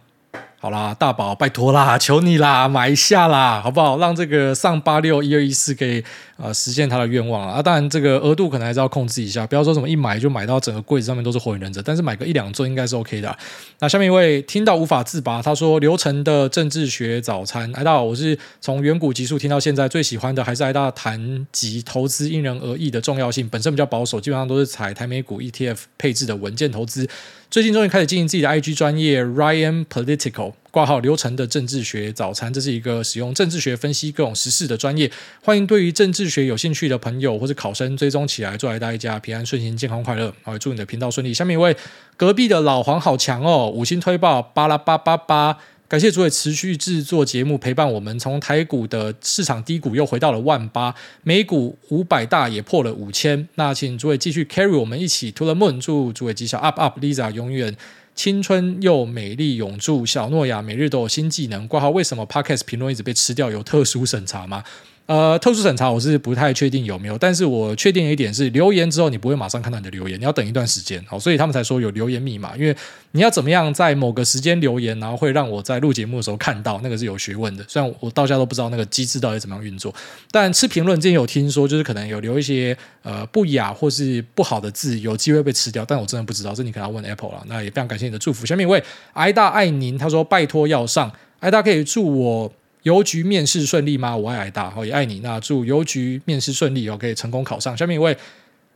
[0.63, 3.97] 好啦，大宝，拜托啦，求你啦，买一下啦，好不好？
[3.97, 6.01] 让这个上八六一二一四可以
[6.37, 7.61] 呃实现他的愿望啊！
[7.61, 13.37] 当然，这个额度可能还是要控制一下，不要说什么一买就买到整个柜子上面都是火影忍者，但是买个一两尊应该是 OK 的。
[13.79, 27.05] 那下面一位听到无法自拔，他说流程的政治学早餐，癌大，我是从远古集数听到现在，最喜欢的还是癌大谈及投资因人而异的重要性，本身比较保守，基本上都是采台美股 ETF 配置的稳健投资。
[27.53, 35.11] 最近终于开始经营自己的 IG 专业 Ryan Political 挂号流程的政治学早餐，这是一个使用政治学分析各种时事的专业。
[35.43, 40.33] 欢迎对于政治学有兴趣的朋友或者考生追踪起来，祝大家平安顺心、健康快乐。
[40.41, 41.31] 好，祝你的频道顺利。
[41.31, 41.77] 下面一位
[42.17, 45.59] 隔壁的老黄好强哦，五星推爆巴拉巴巴巴。
[45.93, 53.47] 感谢诸位持续制作节目，陪伴我们从台股的市场低谷又回到了万八，美股五百大也破了五千。
[53.53, 57.77] 那请诸位继续 carry 我们一起 to the moon，祝诸位吉祥 up up，Lisa 永远
[58.15, 61.67] 青春又美丽永驻，小诺亚每日都有新技能。
[61.67, 63.51] 挂号为什么 Podcast 评论一直被吃掉？
[63.51, 64.63] 有特殊审查吗？
[65.05, 72.73] 呃，特殊审查我是不太确定有没有，但是我确定一点是留言之后你不会马上看到你的留言，你要等一段时间，好，所以他们才说有留言密码，因为
[73.11, 77.65] 你要怎么样在某个时间留言，然后会让我在录节目的时候看到，那个是有学问的。
[77.67, 79.93] 虽然我到家都不知道那个机制到底怎么样运作，
[80.31, 87.43] 但吃评论之前有听说，就是可能有留一些呃不雅或是不好的字，有机会被吃掉，但我真的不知道，这你可能要问 Apple 了。
[87.47, 88.45] 那也非常感谢你的祝福。
[88.45, 88.81] 下面一位
[89.15, 91.11] 癌大爱您，他说拜托要上，
[91.41, 92.53] 癌大可以祝我。
[92.83, 94.15] 邮局面试顺利吗？
[94.15, 95.19] 我爱癌大，好也爱你。
[95.21, 97.75] 那祝邮局面试顺利哦，可以成功考上。
[97.75, 98.15] 下面一位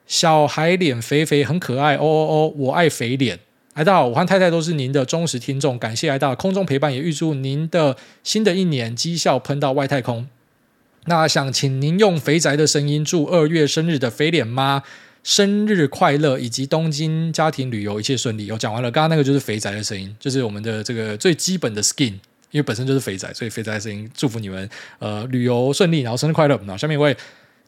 [0.05, 3.39] 小孩脸肥肥很可爱哦哦哦，我爱肥脸。
[3.73, 10.27] 癌大，我和太太都是您的忠实听众，感谢癌大空中陪伴，也预祝您的新的一年绩效喷到外太空。
[11.05, 14.81] 那想请您用肥宅的声音祝二月生日的肥脸妈
[15.23, 18.49] 生日快乐，以及东京家庭旅游一切顺利。
[18.51, 22.13] 我讲完了，刚刚那个就是肥宅的声音，就是我们的这个最基本的 skin。
[22.51, 26.59] 因为本身就是肥仔，所以肥仔声音祝福你们，呃，旅游顺利，然后生日快乐。
[26.65, 27.15] 那下面一位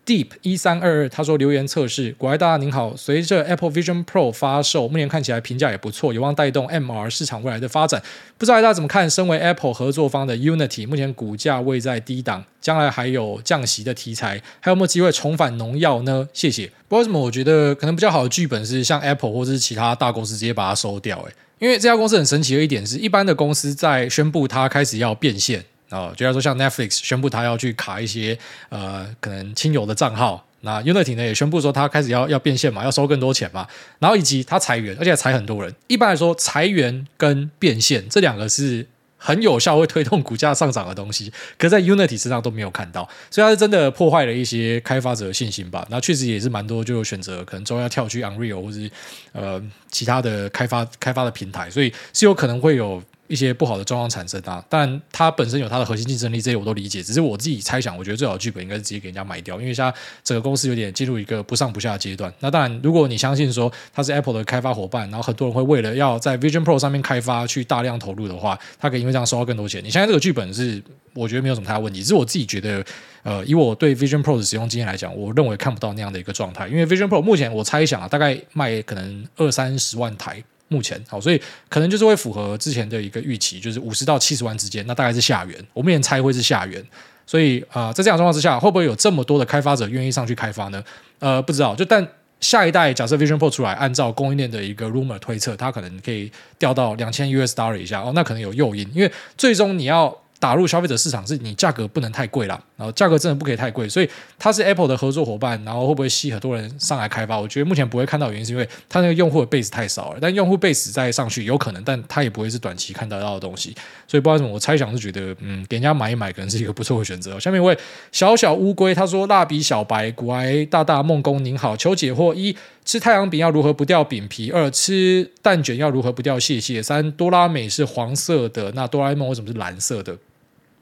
[0.10, 8.02] Deep 一三二二，他说留言测试，国外大家您好，随着 Apple Vision Pro 发售，目前看起来评价也不错，有望带动 MR 市场未来的发展。
[8.36, 9.08] 不知道大家怎么看？
[9.08, 16.28] 身为 Apple 合作方的 Unity，目前股价位在低档，将来还有降息的题材，还有没有机会重返农药呢？
[16.34, 16.66] 谢谢。
[16.88, 28.38] 不知道为什么，我觉得可能比较好的剧本是像 Apple 或者是其他大公司直接把它收掉，诶因为这家公司很神奇的一点是，一般的公司在宣布它开始要变现啊，就像说像 Netflix 宣布它要去卡一些
[28.70, 33.68] 呃可能亲友的账号，那 Unity 呢也宣布说它开始要要变现嘛，要收更多钱嘛，
[34.00, 35.74] 然后以及它裁员，而且裁很多人。
[35.88, 38.88] 一般来说，裁员跟变现这两个是。
[39.22, 45.86] 很有效会推动股价上涨的东西，可在 Unity 身上都没有看到，所以它是真的破坏了一些开发者的信心吧。
[45.90, 48.90] 那确实也是蛮多就选择可能之后要跳去 Unreal 或是
[49.34, 53.04] 呃其他的开发开发的平台，所以是有可能会有。
[53.30, 57.02] 一些不好的状况产生啊，但它本身有它的核心竞争力，这些我都理解。
[57.04, 62.34] 只是我自己猜想，我觉得最好的剧本应该是直接给人家买掉，因为现在整个公司有点进入一个不上不下的阶段。
[62.40, 69.84] 那当然，如果你相信说它是 Apple 的开发伙伴，然后很多人会为了要在 Vision Pro 上面开发去大量投入的话，它可以因为这样收到更多钱。
[69.84, 70.82] 你现在这个剧本是
[71.14, 72.84] 我觉得没有什么太大问题，只是我自己觉得，
[73.22, 76.68] 呃，以我对 Vision Pro 的使用经验来讲，我认为看不到那样的一个状态。
[76.68, 80.44] 因为 Vision Pro 目前我猜想啊，大概卖可能二三十万台。
[80.70, 85.64] 目前好，所以可能就是会符合之前的一个预期，就是五十到七十万之间，那大概是下缘。
[85.74, 86.84] 我们也猜会是下缘，
[87.28, 90.84] 所以啊、呃，在这样状况之下，会不会有这么多的开发者愿意上去开发呢？
[91.20, 91.76] 呃，不知道。
[91.76, 92.08] 就但
[92.40, 100.16] 下一代假设 Vision Pro 出来，按照供应链的一个 rumor 推测，它可能可以掉到两千 US dollar 以下哦，那可能有诱因，因为最终你要。
[100.42, 107.38] 打入消费者市场是你价格不能太贵了，然后价格真的不可以太贵，所以它是 Apple 的合作伙伴，然后会不会吸很多人上来开发？
[107.38, 110.20] 我觉得目前不会看到原因，是因为它那个用户的 base 太少了。
[110.22, 113.76] 但用户 base 再上去有可能，但它也不会是短期看得到的东西。
[114.08, 117.38] 所以不知道为什么，我猜想是觉得，嗯，给人家买一买可能是一个不错的选择。
[117.38, 117.78] 下面一位
[118.14, 124.52] 小小乌龟他说：“蜡笔小白，股癌大大梦工您好，求解惑：一吃太阳饼要如何不掉饼皮？
[124.52, 126.82] 二吃蛋卷要如何不掉屑屑？
[126.82, 130.18] 三哆啦美是黄色的，那哆啦 A 梦为什么是蓝色的？”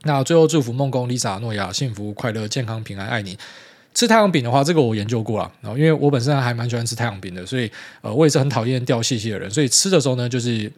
[0.03, 3.37] 那最后祝福梦工 Lisa 诺亚幸福快乐健康平安爱你。
[3.93, 10.71] 吃太阳饼的话，这个我研究过了，然后因为我本身还蛮喜欢吃太阳饼的，所以呃我也是很讨厌掉屑屑的人，所以吃的时候呢，就是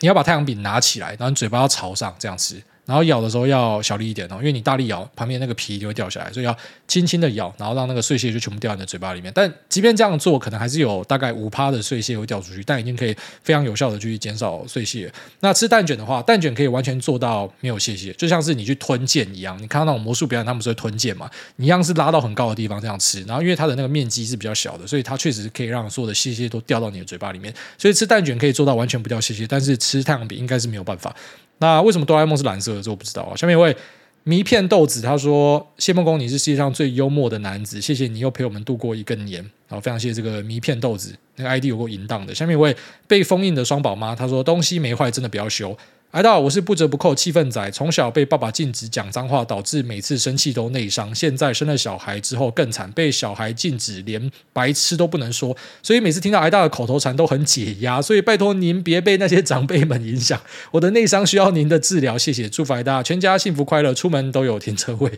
[0.00, 2.62] 你要把太阳饼拿起来，然后嘴巴要朝上这样吃。
[2.90, 6.56] 然后咬的时候要小力一点哦，因为你大力咬，旁边那个皮就会掉下来，所以要
[6.88, 9.30] 轻轻的咬，然后让那个碎屑就全部掉在你的嘴巴里面。
[9.32, 15.08] 但即便这样做，可能还是有大概五趴的碎屑会掉出去，但已经可以非常有效的去减少碎屑。
[15.38, 19.56] 那吃蛋卷的话，蛋卷可以完全做到没有屑屑，就像是你去吞剑一样。
[19.62, 21.30] 你看到那种魔术表演，他们是会吞剑嘛？
[21.54, 27.54] 你一样是拉到很高的地方这样吃，然后因为它的那个面积是比较小的，所以它确实可以让所有的屑屑都掉到你的嘴巴里面。
[27.78, 31.14] 所以吃蛋卷可以做到完全不掉屑屑，但是吃太阳饼应该是没有办法。
[31.62, 32.84] 那为什么哆啦 A 梦是蓝色的？
[32.84, 33.36] 这我不知道啊。
[33.36, 33.76] 下面一位
[34.24, 42.34] 迷片豆子他说：“谢梦工，你是世界上最幽默的男子，谢谢你又陪我们度过一个年。”好，非常谢谢这个迷片豆子，那个 ID 有够淫荡的。
[42.34, 45.76] 下面一位被封印的双宝妈她说：“东西没坏，真的不要修。”
[46.10, 51.14] 挨到我是不折不扣气氛仔，从小被爸爸禁止讲脏话，导致每次生气都内伤。
[51.14, 58.02] 现在生了小孩之后更惨，被小孩禁止连白痴都不能说，所以每次听到挨大的口头禅都很解压。
[58.02, 60.40] 所以拜托您别被那些长辈们影响，
[60.72, 62.48] 我的内伤需要您的治疗，谢谢。
[62.48, 65.10] 祝福挨大全家幸福快乐，出门都有停车位。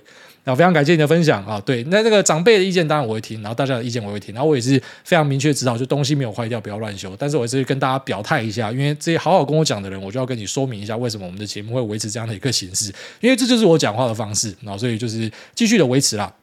[0.45, 1.63] 那非常感谢你的分享啊！
[1.65, 4.71] 对，那那个长辈的意见当然我会听，然后大家的意见我会听，然后我也是
[5.05, 7.15] 非常明确知道，就东西没有坏掉，不要乱修。
[7.17, 16.35] 但是我也是跟大家表态一下，因为这些好好跟我讲的人，我就要跟你说明一下，为什么我们的节目会维持这样的一个形式，因为这就是我讲话的方式，然后所以就是继续的维持啦。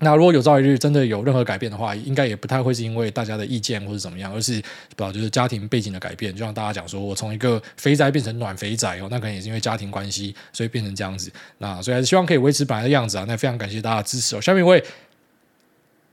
[0.00, 4.60] 那如果有朝一日真的有任何改变的话，应该也不太会是因为大家的意见或者怎么样，而是
[4.96, 6.32] 不就是家庭背景的改变。
[6.32, 11.30] 就像大家讲说，我从一个肥宅变成暖肥宅哦，那可能也是因为家庭关系，所以变成这样子。
[11.58, 13.24] 那所以还是希望可以维持本来的样子啊。
[13.28, 14.40] 那非常感谢大家的支持哦。
[14.40, 14.82] 下面一位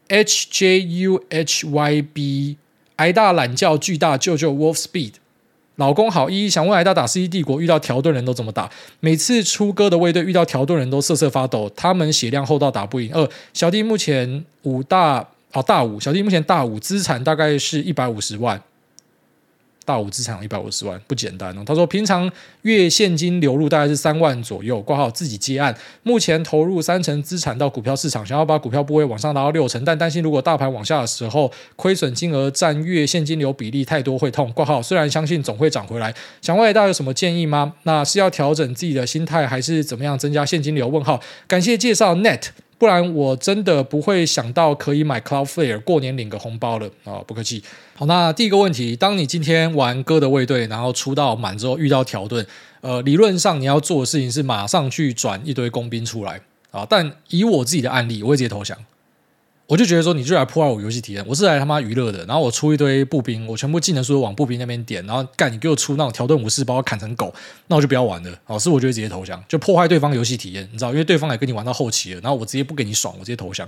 [0.09, 2.57] H J U H Y B，
[2.97, 5.13] 挨大懒觉巨大舅舅 Wolf Speed。
[5.78, 8.69] 老公好，一想问挨大打《世纪帝国》遇到条顿人都怎么打？
[8.99, 13.11] 每次出歌的卫队遇到条顿人都瑟瑟发抖，他们血量厚到打不赢。
[13.13, 18.61] 二小弟目前五大哦大五，小弟目前大五，资产大概是一百五十万。
[19.91, 21.63] 大五资产一百五十万，不简单哦。
[21.65, 22.31] 他说，平常
[22.61, 34.49] 月现金流入大概是三万左右，挂号自己接案，目前投入三成资产到股票市场，想要把股票部位往上拉到六成，但担心如果大盘往下的时候，亏损金额占月现金流比例太多会痛。
[34.53, 37.73] 挂号虽然相信总会涨回来，想问大家有什么建议吗？
[37.83, 40.87] 那是要调整自己的心态，还是怎么样增加现金流？
[40.87, 42.43] 问号，感谢介绍 Net。
[42.82, 47.21] 不然我真的不会想到可以买 Cloudflare 过年领个红包了啊！
[47.27, 47.63] 不客气。
[47.93, 52.43] 好，那第一个问题，当你今天玩哥的卫队，然后出到满之后遇到条顿，
[52.82, 56.84] 呃，理论上你要做的事情是马上去转一堆工兵出来啊。
[56.89, 58.75] 但以我自己的案例，我会直接投降。
[59.72, 61.24] 我就觉得说，你就来破坏我游戏体验。
[61.26, 67.34] 我是来他妈娱乐的，然后我出一堆步兵，我全部技能数都往步兵那边点，然后干你给我出那种条顿武士把我砍成狗，
[67.67, 68.30] 那我就不要玩了。
[68.47, 70.91] 老师，我就会直接投降，就破坏对方游戏体验，你知道？
[70.91, 73.65] 因为对方也跟你玩到后期了，然后我直接不给你爽，我直接投降。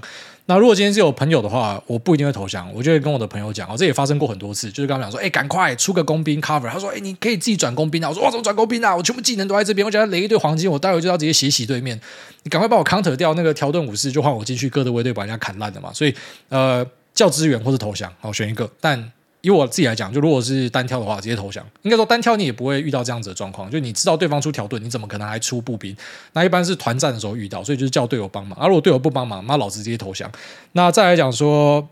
[0.47, 6.69] 那如果今天是有朋友的话，我不一定会投降，我就会跟我的朋友讲，哦，这也发生过很多次，就是跟他们讲说，哎，赶快出个工兵 cover。
[6.69, 8.09] 他说，哎，你可以自己转工兵啊。
[8.09, 8.93] 我说，哇，怎么转工兵啊？
[8.93, 11.97] 我全部技能都在这边，我只要雷一堆黄金，我待会就要直接血洗对面。
[12.45, 15.92] 你赶快把我 counter 掉，那个条顿武士就换我进去，哥的卫队把人家砍烂的嘛。
[15.93, 16.13] 所以，
[16.49, 18.69] 呃，叫支援或是投降，好，选一个。
[18.81, 21.65] 但以我自己来讲，就如果是单挑的话，直接投降。
[21.81, 25.95] 应该说单挑你也不会遇到这样子的状况，就你知道对方出条盾，你怎么可能还出步兵？
[26.33, 28.57] 那一般是团战的时候遇到，所以就是叫队友帮忙。
[28.59, 30.31] 啊、如果队友不帮忙，那老子直接投降。
[30.73, 31.87] 那再来讲说。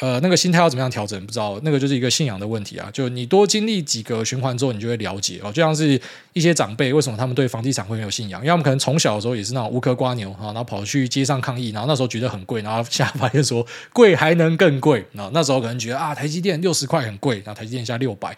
[0.00, 1.18] 呃，那个心态要怎么样调整？
[1.24, 2.90] 不知道，那个就是一个信仰的问题啊。
[2.92, 5.50] 就你多经历几个循环之后，你就会了解哦。
[5.52, 5.98] 就像是
[6.32, 8.40] 一些长辈，为什么他们对房地产会没有信仰？
[8.40, 15.04] 因为他们可能从小的时候也是那种无壳瓜牛啊，然后跑去街上抗议，然后那时候觉得很贵，然后现在发现说贵还能更贵。
[15.12, 18.36] 那那时候可能觉得啊，台积电六十块很贵，然后台积电现在六百。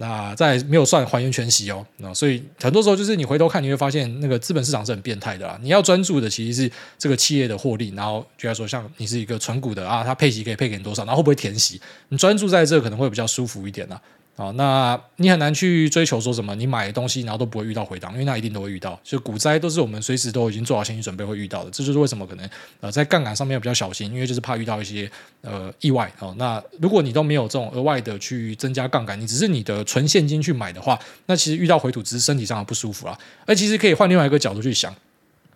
[0.00, 5.58] 那在没有算还原全息哦，那所以很多时候就是你回头看，你会发现那个资本市场是很变态的啦。
[5.60, 11.80] 你要专注的其实是这个企业的获利，然后就来说像你是一个纯股的啊，它配息可以配给你多少，然后会不会填息？
[12.10, 14.00] 你专注在这可能会比较舒服一点啦。
[14.38, 18.96] 啊，那你很难去追求说什么，你买的东西然后都不会遇到回档，因为那一定都会遇到。
[19.02, 22.48] 就股灾都是我们随时都已经做好心理准备会遇到的，这就是为什么可能
[22.80, 25.10] 呃在杠杆上面比较小心，因为就是怕遇到一些
[25.42, 26.32] 呃意外啊。
[26.36, 33.18] 那如果你都没有这种额外的去增加杠杆，你只是你的纯现金去买的话，那其实遇到回吐只是身体上的不舒服啦。
[33.44, 34.94] 而其实可以换另外一个角度去想。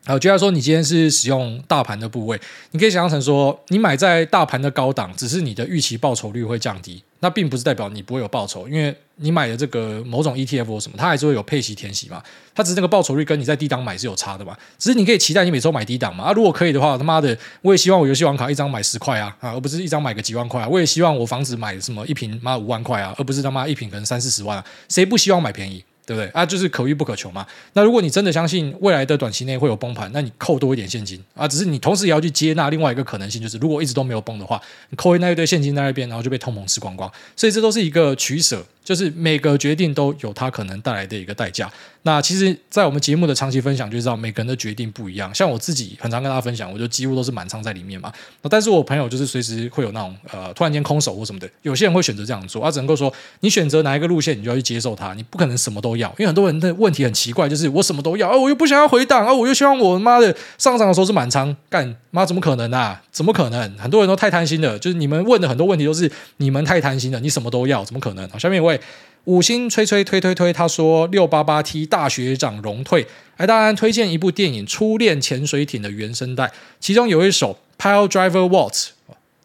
[0.05, 2.37] 好，就像说你今天是使用大盘的部位，
[2.73, 12.21] 你可以想象成说，你买在大盘的高档，只是你的预期报酬率会降低，那并不是代表你不会有报酬，因为你买的这个某种 ETF 或什么，它还是会有配息填息嘛，
[12.53, 25.85] 它只是那个报酬率跟你在低档买是有差的嘛，只是你可以期待你每周买低档嘛，啊，如果可以的话，他妈的，我也希望我游戏网卡一张买十块啊，啊，而不是一张买个几万块，我也希望我房子买什么一平妈五万块啊，而不是他妈一平可能三四十万啊，谁不希望买便宜？
[26.05, 26.45] 对不对啊？
[26.45, 27.47] 就是可遇不可求嘛。
[27.75, 31.47] 那如果你真的相信未来的短期内会有崩盘，那你扣多一点现金啊。
[31.47, 37.11] 只是你同时也要去接纳另外一个可能性，就是如果一直都没有崩的话，你扣那一堆现金在那边，然后就被通膨吃光光。
[37.37, 38.65] 所以这都是一个取舍。
[38.85, 41.71] 就是每个决定都有它可能带来的一个代价。
[42.05, 45.33] 那其实，在我们节目的长期分享就知道，每个人的决定不一样。
[45.33, 48.13] 像我自己很常跟大家分享，我就几乎都是满仓在里面嘛。
[48.51, 51.49] 但是我朋友就是随时会有那种呃，突然间空手或什么的。
[51.63, 55.15] 有些人会选择这样做，他只能够说，你选择哪一个路线，你就要去接受它。
[55.15, 63.01] 你不可能什么都要，因为很多人的问题很奇怪，就是我什么都要，哦，我又不想要回档，哦，我又希望我妈的上涨的时候是满仓，干妈怎么可能啊？
[63.13, 63.79] 怎么可能？
[63.79, 68.29] 很多人都太贪心了，就是你们问的很多问题都是你们太贪心了，你什么都要，怎么可能？
[68.29, 68.81] 好，下面一位。
[69.25, 73.07] 五星吹吹推推推，他说六八八 T 大学长荣退，
[73.37, 76.51] 哎，当然推荐一部电影《初恋潜水艇》的原声带，
[76.81, 78.89] 其中有一首 Pile Driver Waltz，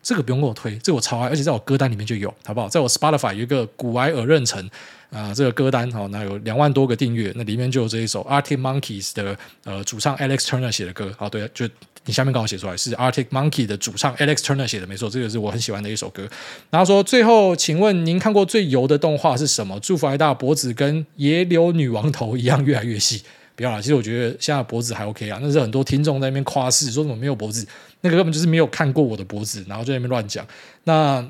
[0.08, 2.70] 这个不用给我推，这我超爱，而且在我歌单里面就有，好不好？
[2.70, 4.66] 在我 Spotify 有一个古埃尔妊娠
[5.12, 11.68] 啊，这个歌单好，那有两万多个订阅，那里面就有这一首 Arctic Monkeys 的呃主唱 Alex Turner 写的歌，好，对，就。
[12.06, 16.26] 你下面刚好写出来是 Arctic Monkey 的主唱 Alex Turner 写的，没错，这个是我很喜欢的一首歌。
[16.70, 19.78] 然后说最后，请问您看过最油的动画是什么？
[19.82, 23.22] 祝福挨大脖子跟野柳女王头一样越来越细。
[23.58, 25.38] 不要啦，其实我觉得现在脖子还 OK 啊。
[25.42, 27.68] 那是很多听众在那边夸饰，说怎么没有脖子，
[28.02, 30.46] 那个根本就是没有看过我的脖子，然后就在那边乱讲。
[30.84, 31.26] 那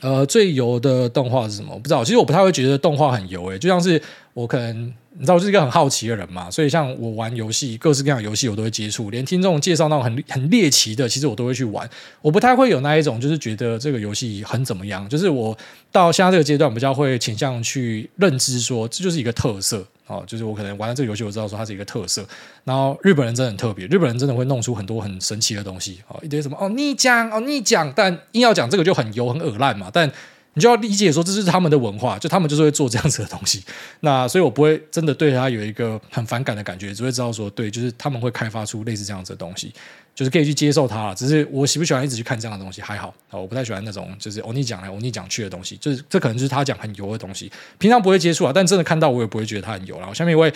[0.00, 1.72] 呃，最油的动画是什么？
[1.74, 2.04] 我不知道。
[2.04, 4.00] 其实我不太会觉得动画很油，诶，就像是
[4.32, 4.92] 我可能。
[5.16, 11.88] 你知道我是一个很好奇的人嘛，所以像我玩游戏，各式各样的游戏我都会接触，连听众介绍那种很很猎奇的，其实我都会去玩。
[12.20, 15.08] 我不太会有那一种，就是觉得这个游戏很怎么样。
[15.08, 15.56] 就是我
[15.92, 20.24] 到现在这个阶段，比较会倾向去认知说，这就是一个特色哦。
[20.26, 22.26] 就是我可能玩了这个游戏，我知道说它是一个特色。
[22.64, 30.10] 然后日本人真的很特别，日本人真的会弄出很多很神奇的东西哦，一堆什么哦逆讲哦逆讲，但硬要讲这个就很油很恶烂嘛，但。
[30.54, 33.62] 你就要理解说，这是他们的文化，就他们就是会做这样子的东西。
[34.00, 39.72] 那所以我不会真的对他有一个很反感的感觉，只会知道说，对，就是他们会开发出类似这样子的东西，
[40.14, 41.14] 就是可以去接受它。
[41.14, 49.98] 只是我喜不喜欢一直去看这样的东西还好啊，我不太喜欢那种就是欧尼讲来欧尼讲去的东西，就是这可能就是他讲很油的东西，平常不会接触啊，但真的看到我也不会觉得他很油。
[49.98, 50.52] 然后下面一位。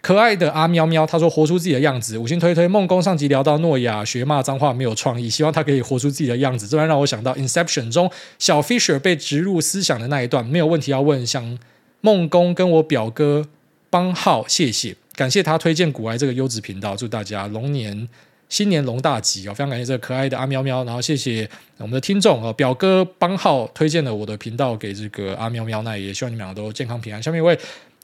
[0.00, 2.16] 可爱的阿喵喵，他说活出自己的样子。
[2.16, 6.68] 五星推推梦工上集聊到诺亚学骂脏话没有创意，希望他可以活出自己的样子。
[6.68, 10.46] 这然让我想到《Inception》中小 Fisher 被植入思想的那一段。
[10.46, 11.58] 没有问题要问，向
[12.00, 13.44] 梦工跟我表哥
[13.90, 16.94] 邦浩谢谢，感谢他推荐古埃这个优质频道。
[16.94, 18.08] 祝大家龙年
[18.48, 19.52] 新年龙大吉啊！
[19.52, 21.46] 非常感谢这个可爱的阿喵喵，然后谢谢
[21.78, 27.20] 我们的听众啊，表哥邦浩推荐了我的频道给这个阿喵喵，那也希望你们俩都健康平安。
[27.20, 27.58] 下面一位。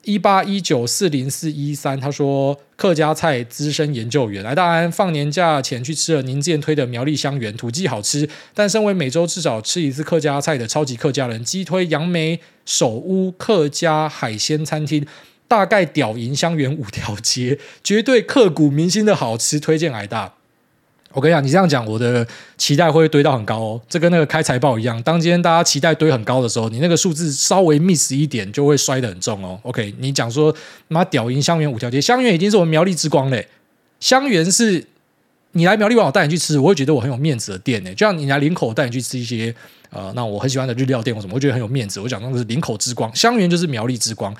[0.04, 15.06] 一八一九四零四一三，他说客家菜资深研究员来大安放年假前去吃了您之前推的苗栗香园土鸡好吃，但身为每周至少吃一次客家菜的超级客家人，鸡推杨梅首屋客家海鲜餐厅，
[15.48, 20.34] 大概屌赢香园五条街，绝对刻骨铭心的好吃，推荐来大。
[21.14, 22.26] 我跟你讲，你这样讲，我的
[22.58, 23.80] 期待会堆到很高哦。
[23.88, 29.58] 这跟那个开财报一样，当今天大家期待堆很高的时候，你那个数字稍微 miss 一点，就会摔得很重哦。
[29.62, 30.54] OK，你讲说
[30.88, 33.46] 妈屌赢香园五条街，香园已经是我们苗栗之光嘞。
[34.00, 34.84] 香园是
[35.52, 37.90] 你来苗栗玩，我带你去吃，我会觉得我很有面子的店呢。
[37.94, 39.54] 就像你来林口，我带你去吃一些
[39.90, 42.00] 呃，那我很喜欢的日料店或什么，我觉得很有面子。
[42.00, 44.34] 我讲那个是林口之光，香园就是苗栗之光。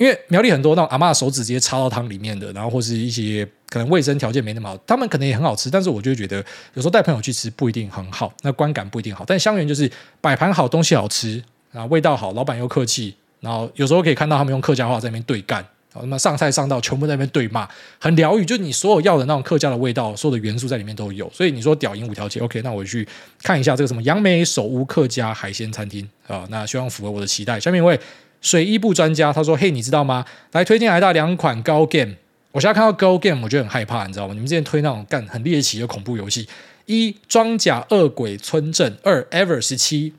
[0.00, 6.38] 因为苗栗很多那种阿嬷手指直接插到汤里面的，然后或是一些可能卫生条件没那么好，他们可能也很好吃，但是我就觉得
[6.72, 9.26] 有时候带朋友去吃不一定很好，那观感不一定好。
[9.26, 9.92] 但香园就是
[10.22, 21.30] 摆盘好，东西好吃，然后味道好，老板又客气，然后有时候可以看到他们用客家话在那边对干，然后他们上菜上到全部在那边对骂，很疗愈，就是你所有要的那种客家的味道，所有的元素在里面都有。
[21.30, 23.06] 所以你说屌赢五条街，OK，那我去
[23.42, 27.60] 看一下这个什么杨梅首屋客家海鲜餐厅啊，那希望符合我的期待。
[27.60, 28.00] 下面一位。
[28.40, 30.24] 水衣部专家他说：“嘿，你知道吗？
[30.52, 32.14] 来推荐来大两款高 game。
[32.52, 34.34] 我现在看到高 game，我就很害怕，你知道吗？
[34.34, 36.48] 你们之前推那种干很猎奇的恐怖游戏，
[36.86, 40.14] 一装甲恶鬼村镇，二 Ever 十七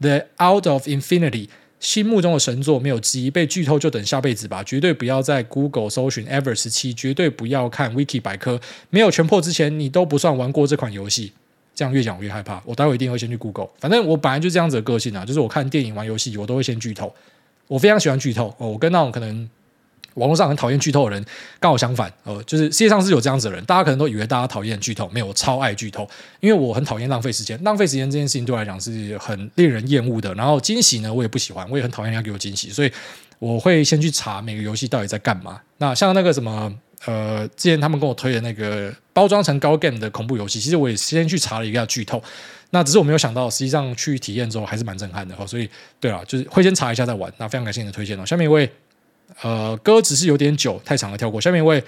[0.00, 1.48] The Out of Infinity，
[1.78, 4.62] 心目中的神作没有之一，被剧透就等下辈子吧。
[4.62, 8.60] 绝对不要在 Google 搜寻 Ever 十七，绝对不要看 Wiki 百科，
[8.90, 11.32] 没有全破之前，你都不算玩过这款游戏。
[11.74, 12.60] 这样越讲我越害怕。
[12.66, 17.10] 我待会一定会先去 Google，反正我本来就这样子的个性啊，就是我看电影玩游戏，我都会先剧透。”
[17.70, 19.48] 我非常喜欢剧透哦，我跟那种可能
[20.14, 21.24] 网络上很讨厌剧透的人
[21.60, 26.08] 刚好相反呃，就是世界上是有这样子的人，大家可能都以为大家讨厌剧透，没有，我超爱剧透，
[26.40, 30.34] 因为我很讨厌浪费时间，浪费时间这件事情对我来讲是很令人厌恶的。
[30.34, 32.90] 然后惊喜呢，我也不喜欢，我也很讨厌人家给我惊喜，所以
[33.38, 35.60] 我会先去查每个游戏到底在干嘛。
[35.78, 36.74] 那像那个什么
[37.06, 42.20] 呃，之前他们跟我推的那个包装成高 game 的恐怖游戏，其实我也先去查了一个剧透。
[42.70, 45.68] 那只是我没有想到，实际上去体验之后还是蛮震撼的哈，所以
[45.98, 47.32] 对了，就是会先查一下再玩。
[47.36, 48.24] 那非常感谢你的推荐哦。
[48.24, 48.70] 下面一位
[49.42, 51.40] 呃，歌只是有点久，太长了，跳过。
[51.40, 51.82] 下面一位。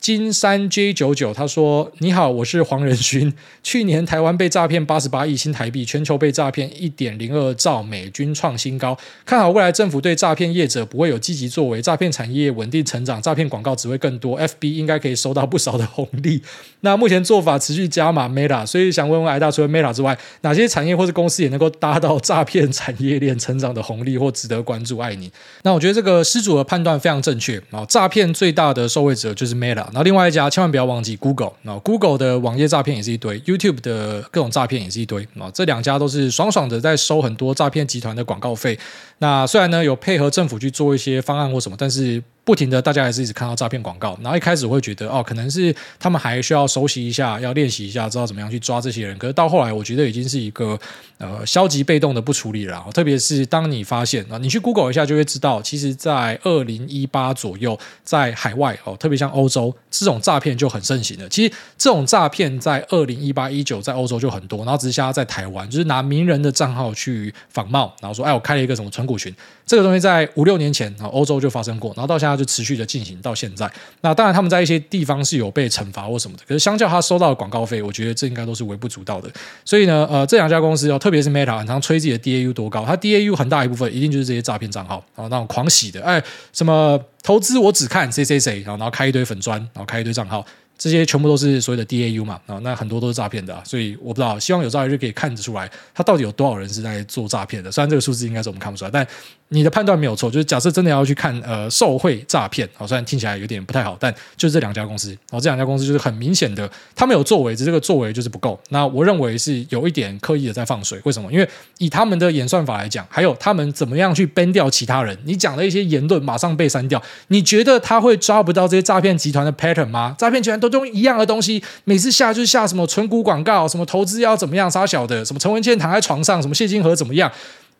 [0.00, 3.34] 金山 J 九九他说：“你好，我是黄仁勋。
[3.64, 8.96] 去年台湾被诈骗八十八亿新台币，全球被诈骗一点零二兆美金创新高。
[9.26, 14.38] 看好未来政府对诈骗业者不会有积极作为，诈骗产业稳定成长，诈骗广告只会更多。
[14.38, 16.40] FB 应该可以收到不少的红利。
[16.82, 24.98] 那目前做法持续加码 Meta，所以想问问艾大，除了 Meta 之外，哪些产业或是公司也能够搭到诈骗产业链成长的红利或值得关注？
[24.98, 25.30] 爱你。
[25.64, 27.84] 那我觉得这个施主的判断非常正确啊！
[27.86, 38.78] 诈骗最大的受惠者就是 Meta。”然后另外一家千万不要忘记 Google，那 Google 的网页诈骗也是一堆，YouTube 的各种诈骗也是一堆那，这两家都是爽爽的在收很多诈骗集团的广告费。
[39.18, 42.22] 那虽然呢有配合政府去做一些方案或什么，但是。
[42.48, 49.18] 不停的，大家还是一直看到诈骗广告，然后一开始我会觉得哦，可能是他们还需要熟悉一下，要练习一下，知道怎么样去抓这些人。
[49.18, 50.78] 可是到后来，我觉得已经是一个
[51.18, 52.82] 呃消极被动的不处理了。
[52.94, 61.28] 特别是当你发现啊，你去 Google 一下就会知道，其实，在二零一八左右，在海外哦，特别像欧洲，这种诈骗就很盛行了。
[61.28, 69.34] 其实这种诈骗在二零一八一九在欧洲就很多，然后只是现在在台湾，就是拿名人的账号去仿冒，然后说哎，我开了一个什么存股群。
[69.68, 73.70] 这个东西在五六年前啊，欧洲就发生过，然后到现在就持续的进行到现在。
[74.00, 79.30] 那当然，他们在一些地方是有被惩罚或什么的，可是相较他收到的广告费，我觉得这应该都是微不足道的。
[79.66, 86.22] 所以呢，呃，这两家公司哦，特别是 Meta，很常吹自己的 DAU 多高，它 DAU 很大一部分一定就是这些诈骗账号，然后那种狂洗的，哎，
[86.54, 90.42] 什么投资我只看谁谁谁，然后开一堆粉砖，然后开一堆账号。
[90.80, 97.68] 这些全部都是所谓的 DAU 嘛，啊，那很多都是诈骗的，啊，所以我不知道，希望有朝一日可以看得出来，他到底有多少人是在做诈骗的。
[97.68, 99.04] 虽然这个数字应该是我们看不出来，但
[99.50, 108.58] 你的判断没有错，就是假设真的要去看呃受贿诈骗，啊，虽然听起来有点不太好，但就是这两家公司，然后这两家公司就是很明显的，他们有作为，只是这个作为就是不够。
[108.68, 111.32] 那我认为是有一点刻意的在放水，为什么？
[111.32, 120.14] 因为以他们的演算法来讲，还有他们怎么样去编掉其他人，你讲的一些言论马上被删掉，你觉得他会抓不到这些诈骗集团的 pattern 吗？
[120.18, 121.62] 诈骗集团都用一样的东西。
[121.84, 127.30] 每次下就是下什么存股广告，什么投资要怎么样，杀小的，什么陈文茜躺在床上，什么谢金河怎么样，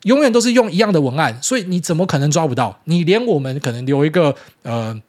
[0.05, 2.79] 永远都是用一样的文案，所以你怎么可能抓不到？
[2.85, 5.01] 你连我们可能留一个呃。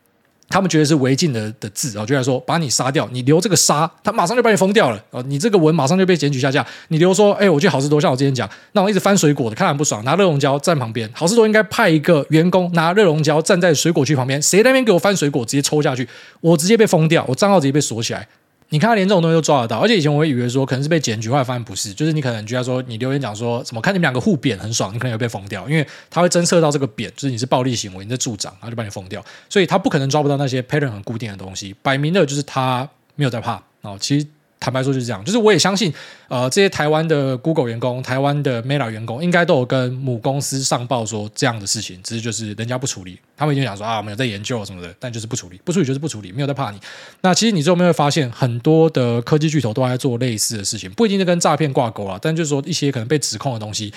[0.52, 5.00] 他们觉得是违禁的的字，然后就来说把你杀掉，你留这个杀，他马上就把你封掉了。
[5.12, 6.66] 哦，你这个文马上就被检举下架。
[6.88, 11.08] 你留说，哎，我去好事多，像我之前讲，那我一直翻水果的，看很不爽，拿热熔胶站旁边。
[11.14, 16.10] 好事多应该派一个员工拿热熔胶站在水果区旁边，谁那边给我翻水果，直接抽下去，
[16.42, 18.28] 我直接被封掉，我账号直接被锁起来。
[18.70, 34.26] 你看他连这种东西都抓得到，而且以前我会以为说可能是被检举，后来发现不是，就是你可能觉得说你留言讲说什么看你们两个互贬很爽，你可能会被封掉，因为他会侦测到这个贬，就是你是暴力行为，你在助长，然后就把你封掉，所以他不可能抓不到那些 pattern 很固定的东西，摆明了就是他没有在怕哦，其实。
[34.60, 35.94] 坦白说就是这样，就是我也相信，
[36.28, 46.80] 呃，这些台湾的 Google 员工、台湾的 Meta 员工，应该都有跟母公司上报说这样的事情，只是就是人家不处理，他们已经想说啊，我们有在研究什么的，但就是不处理，不处理就是不处理，没有在怕你。
[47.22, 53.94] 那其实你最后面会发现，很多的科技巨头都在做类似的事情，不一定是跟诈骗挂钩啊，但就是说一些可能被指控的东西，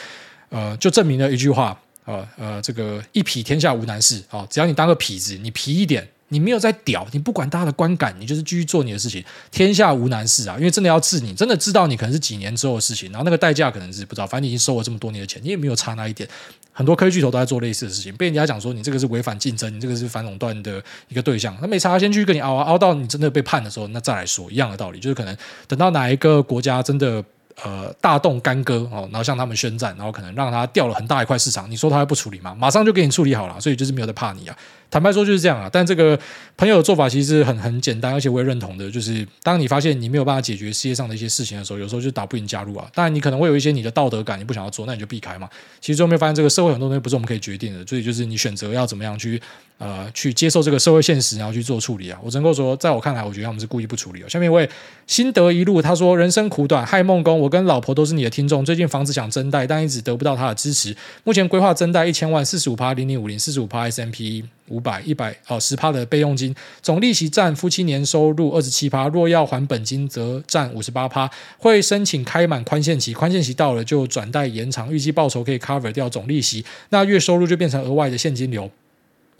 [0.51, 6.07] 呃，就证明了一句话，呃呃，这个一痞天下无难事啊，只要你当个痞子，你皮一点。
[6.33, 10.57] 你没有在屌，你不管大家的观感，你就是继续做你的事情，天下无难事啊！
[10.59, 16.28] 因为真的要治你，真的知道你可能是几年之后的事情，然后那个代价可能是不知道，反正你已经收了这么多年的钱，你也没有差那一点。
[16.72, 25.37] 很多科技巨头都在做类似的事情，被人家讲说你这个是违反竞争，你这个是反垄断的一个对象，那没差，先去跟你熬啊，熬到你真的被判的时候，那再来说一样的道理，就是可能
[25.68, 27.22] 等到哪一个国家真的。
[27.62, 31.70] 呃，大动干戈哦，然后向他们宣战，然后可能让他掉了很大一块市场。
[31.70, 32.57] 你说他还不处理吗？
[32.59, 34.57] 马上就给你处理好了，所以就是没有在怕你啊。
[34.93, 35.68] 坦白说就是这样啊。
[35.72, 36.16] 但这个
[36.57, 42.88] 朋友的做法其实很很简单，而且我也认同的，就是当你发现你没有办法解决世界上的一些事情的时候，有时候就打不赢加入啊。
[42.95, 45.49] 当然你可能会有一些你的道德感，你不想要做，那你就避开嘛。
[45.80, 49.40] 其实最后面发现这个社会很多东西不是我们可以决定的，所以就是你选择要怎么样去。
[49.83, 52.16] 呃，去接受这个社会现实，然后去做处理啊！
[52.22, 54.28] 我只能够说，在我看来，我觉得他们是故意不处理哦。
[54.28, 54.68] 下面一位
[55.09, 58.64] 心得一路，他说：“人生苦短，嗨梦工，我跟老婆都是你的听众。
[58.64, 60.97] 最近房子想增贷，但一直得不到他的支持。
[61.24, 69.09] 目前规划增贷一千万，四十五趴零零五零，四十五趴 S M P 五百一百哦，十趴的备用金，总利息占夫妻年收入二十七趴。
[69.09, 71.28] 若要还本金，则占五十八趴。
[71.59, 78.70] 会申请开满宽限期，宽限期到了就转贷延长，预计报酬可以 cover 掉总利息，那月收入就变成额外的现金流。”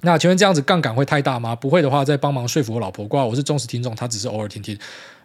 [0.05, 1.55] 那请问这样子杠杆会太大吗？
[1.55, 3.07] 不会的话，再帮忙说服我老婆。
[3.07, 4.77] 挂，我是忠实听众，她只是偶尔听听。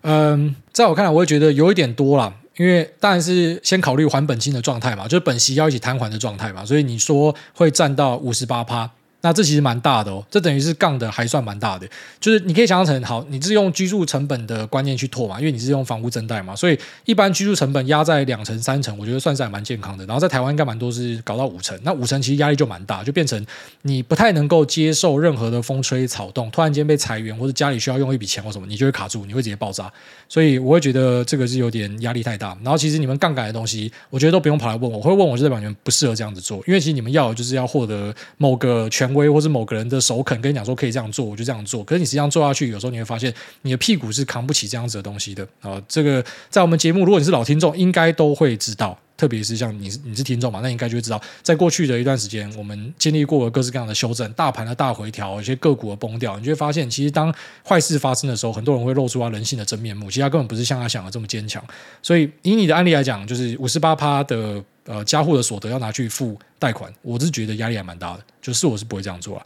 [0.01, 6.63] 嗯，在我看来，我会觉得有一点多了，因为当然是先考虑还本金的状态嘛，就是本息要一起摊还的状态嘛。
[6.63, 8.89] 所以你说会占到五十八趴，
[9.21, 11.87] 那这其实蛮大的哦，这等于是杠的还算蛮大的，
[12.19, 20.05] 就是你可以想象成好，你是用居住成本的观念去拓嘛，因为你是用房屋增贷嘛，所以一般居住成本压在两成三成，我觉得算是还蛮健康的。
[20.05, 23.43] 然后在台湾应该蛮多是搞到五成，那五成其实压力就蛮大，就变成
[23.81, 29.91] 你不太能够接受任何的风吹草动，突然间被裁员或者家里需要用一笔钱或什么，你就会卡住，你会直接爆炸。
[30.29, 32.55] 所以我会觉得这个是有点压力太大。
[32.63, 41.83] 然后其实你们杠杆的东西，我觉得都不用跑来问我，会问我就代表你们不适合这样子做，因为其实你们要的就是要获得某个全权威或是某个人的首肯跟你讲说可以这样做，我就这样做。
[41.83, 45.81] 可是你实际上做下去，有时候你会发现你的屁股是扛不起这样子的东西的啊。
[45.87, 48.97] 这个在我们节目，如果你是老听众，应该都会知道。
[49.17, 57.33] 特别是像你你是听众嘛，那应该就会知道，在过去的一段时间，我们经历过各式各样的修正，大盘的大回调，有些个股的崩掉，你就会发现，其实当
[57.67, 61.63] 坏事发生的时候，很多人会露出他人性的真面目，其实他根本不是像他想的这么坚强。
[62.03, 69.45] 所以以你的案例来讲，就是五十八趴的呃加户的所得要拿去付贷款，我是觉得压力还蛮大的，就是我是不会这样做啊。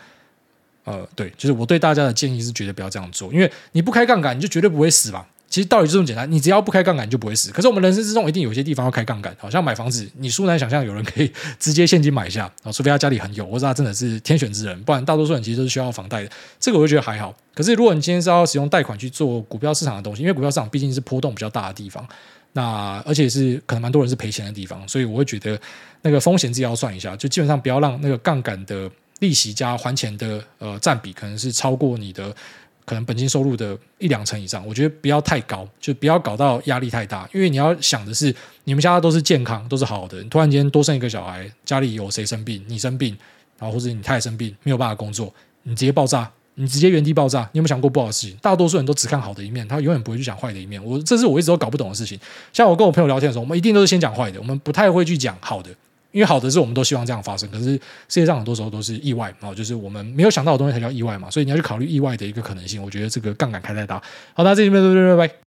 [0.83, 5.25] 呃，对，就是我对大家的建议是绝对不要这样做，因为你不开杠杆，你就绝对不会死嘛。
[5.47, 7.51] 其实道理就这么简单，你只要不开杠杆，你就不会死。
[7.51, 11.29] 可是我们人生之中一定有些地方要开杠杆，好像买房子，你殊难想象有人可以
[11.59, 16.31] 直接现金买下啊，除非他家里很有，或者他真的是天选之人，不然大多数人其实都是需要房贷的。
[16.57, 17.35] 这个我就觉得还好。
[17.53, 22.07] 可是如果你今天是要使用贷款去做股票市场的东西，因为股票市场毕竟是波动比较大的地方，
[22.53, 25.59] 那而且是可能蛮多人是赔钱的地方，所以我会觉得
[26.01, 28.89] 那个风险自己要算一下，就基本上不要让那个杠杆的
[29.19, 32.35] 利息加还钱的呃占比可能是超过你的。
[32.83, 37.29] 可能本金收入的一两成以上，我觉得不要太高，就不要搞到压力太大。
[37.31, 40.21] 因为你要想的是，你们家都是健康，都是好的。
[40.25, 43.15] 突然间多生一个小孩，家里有谁生病，你生病，
[43.59, 47.41] 然后或者你太太生病，没有办法工作，你直接爆炸，你直接原地爆炸。
[47.53, 48.37] 你有没有想过不好的事情？
[48.41, 50.83] 大多数人都只看好的一面，他永远不会去讲坏的一面。
[50.83, 52.19] 我这是我一直都搞不懂的事情。
[52.51, 55.69] 像我跟我朋友聊天的时候，我们一定都是先讲坏的，我们不太会去讲好的。
[56.11, 57.79] 因为好的是我们都希望这样发生，可是世
[58.09, 62.83] 界上很多时候都是意外啊，就是我们没有想到的东西才叫意外嘛，所以你要去考虑意外的一个可能性。
[62.83, 63.95] 我觉得这个杠杆开太大。
[64.33, 65.50] 好，那这里面拜拜拜拜。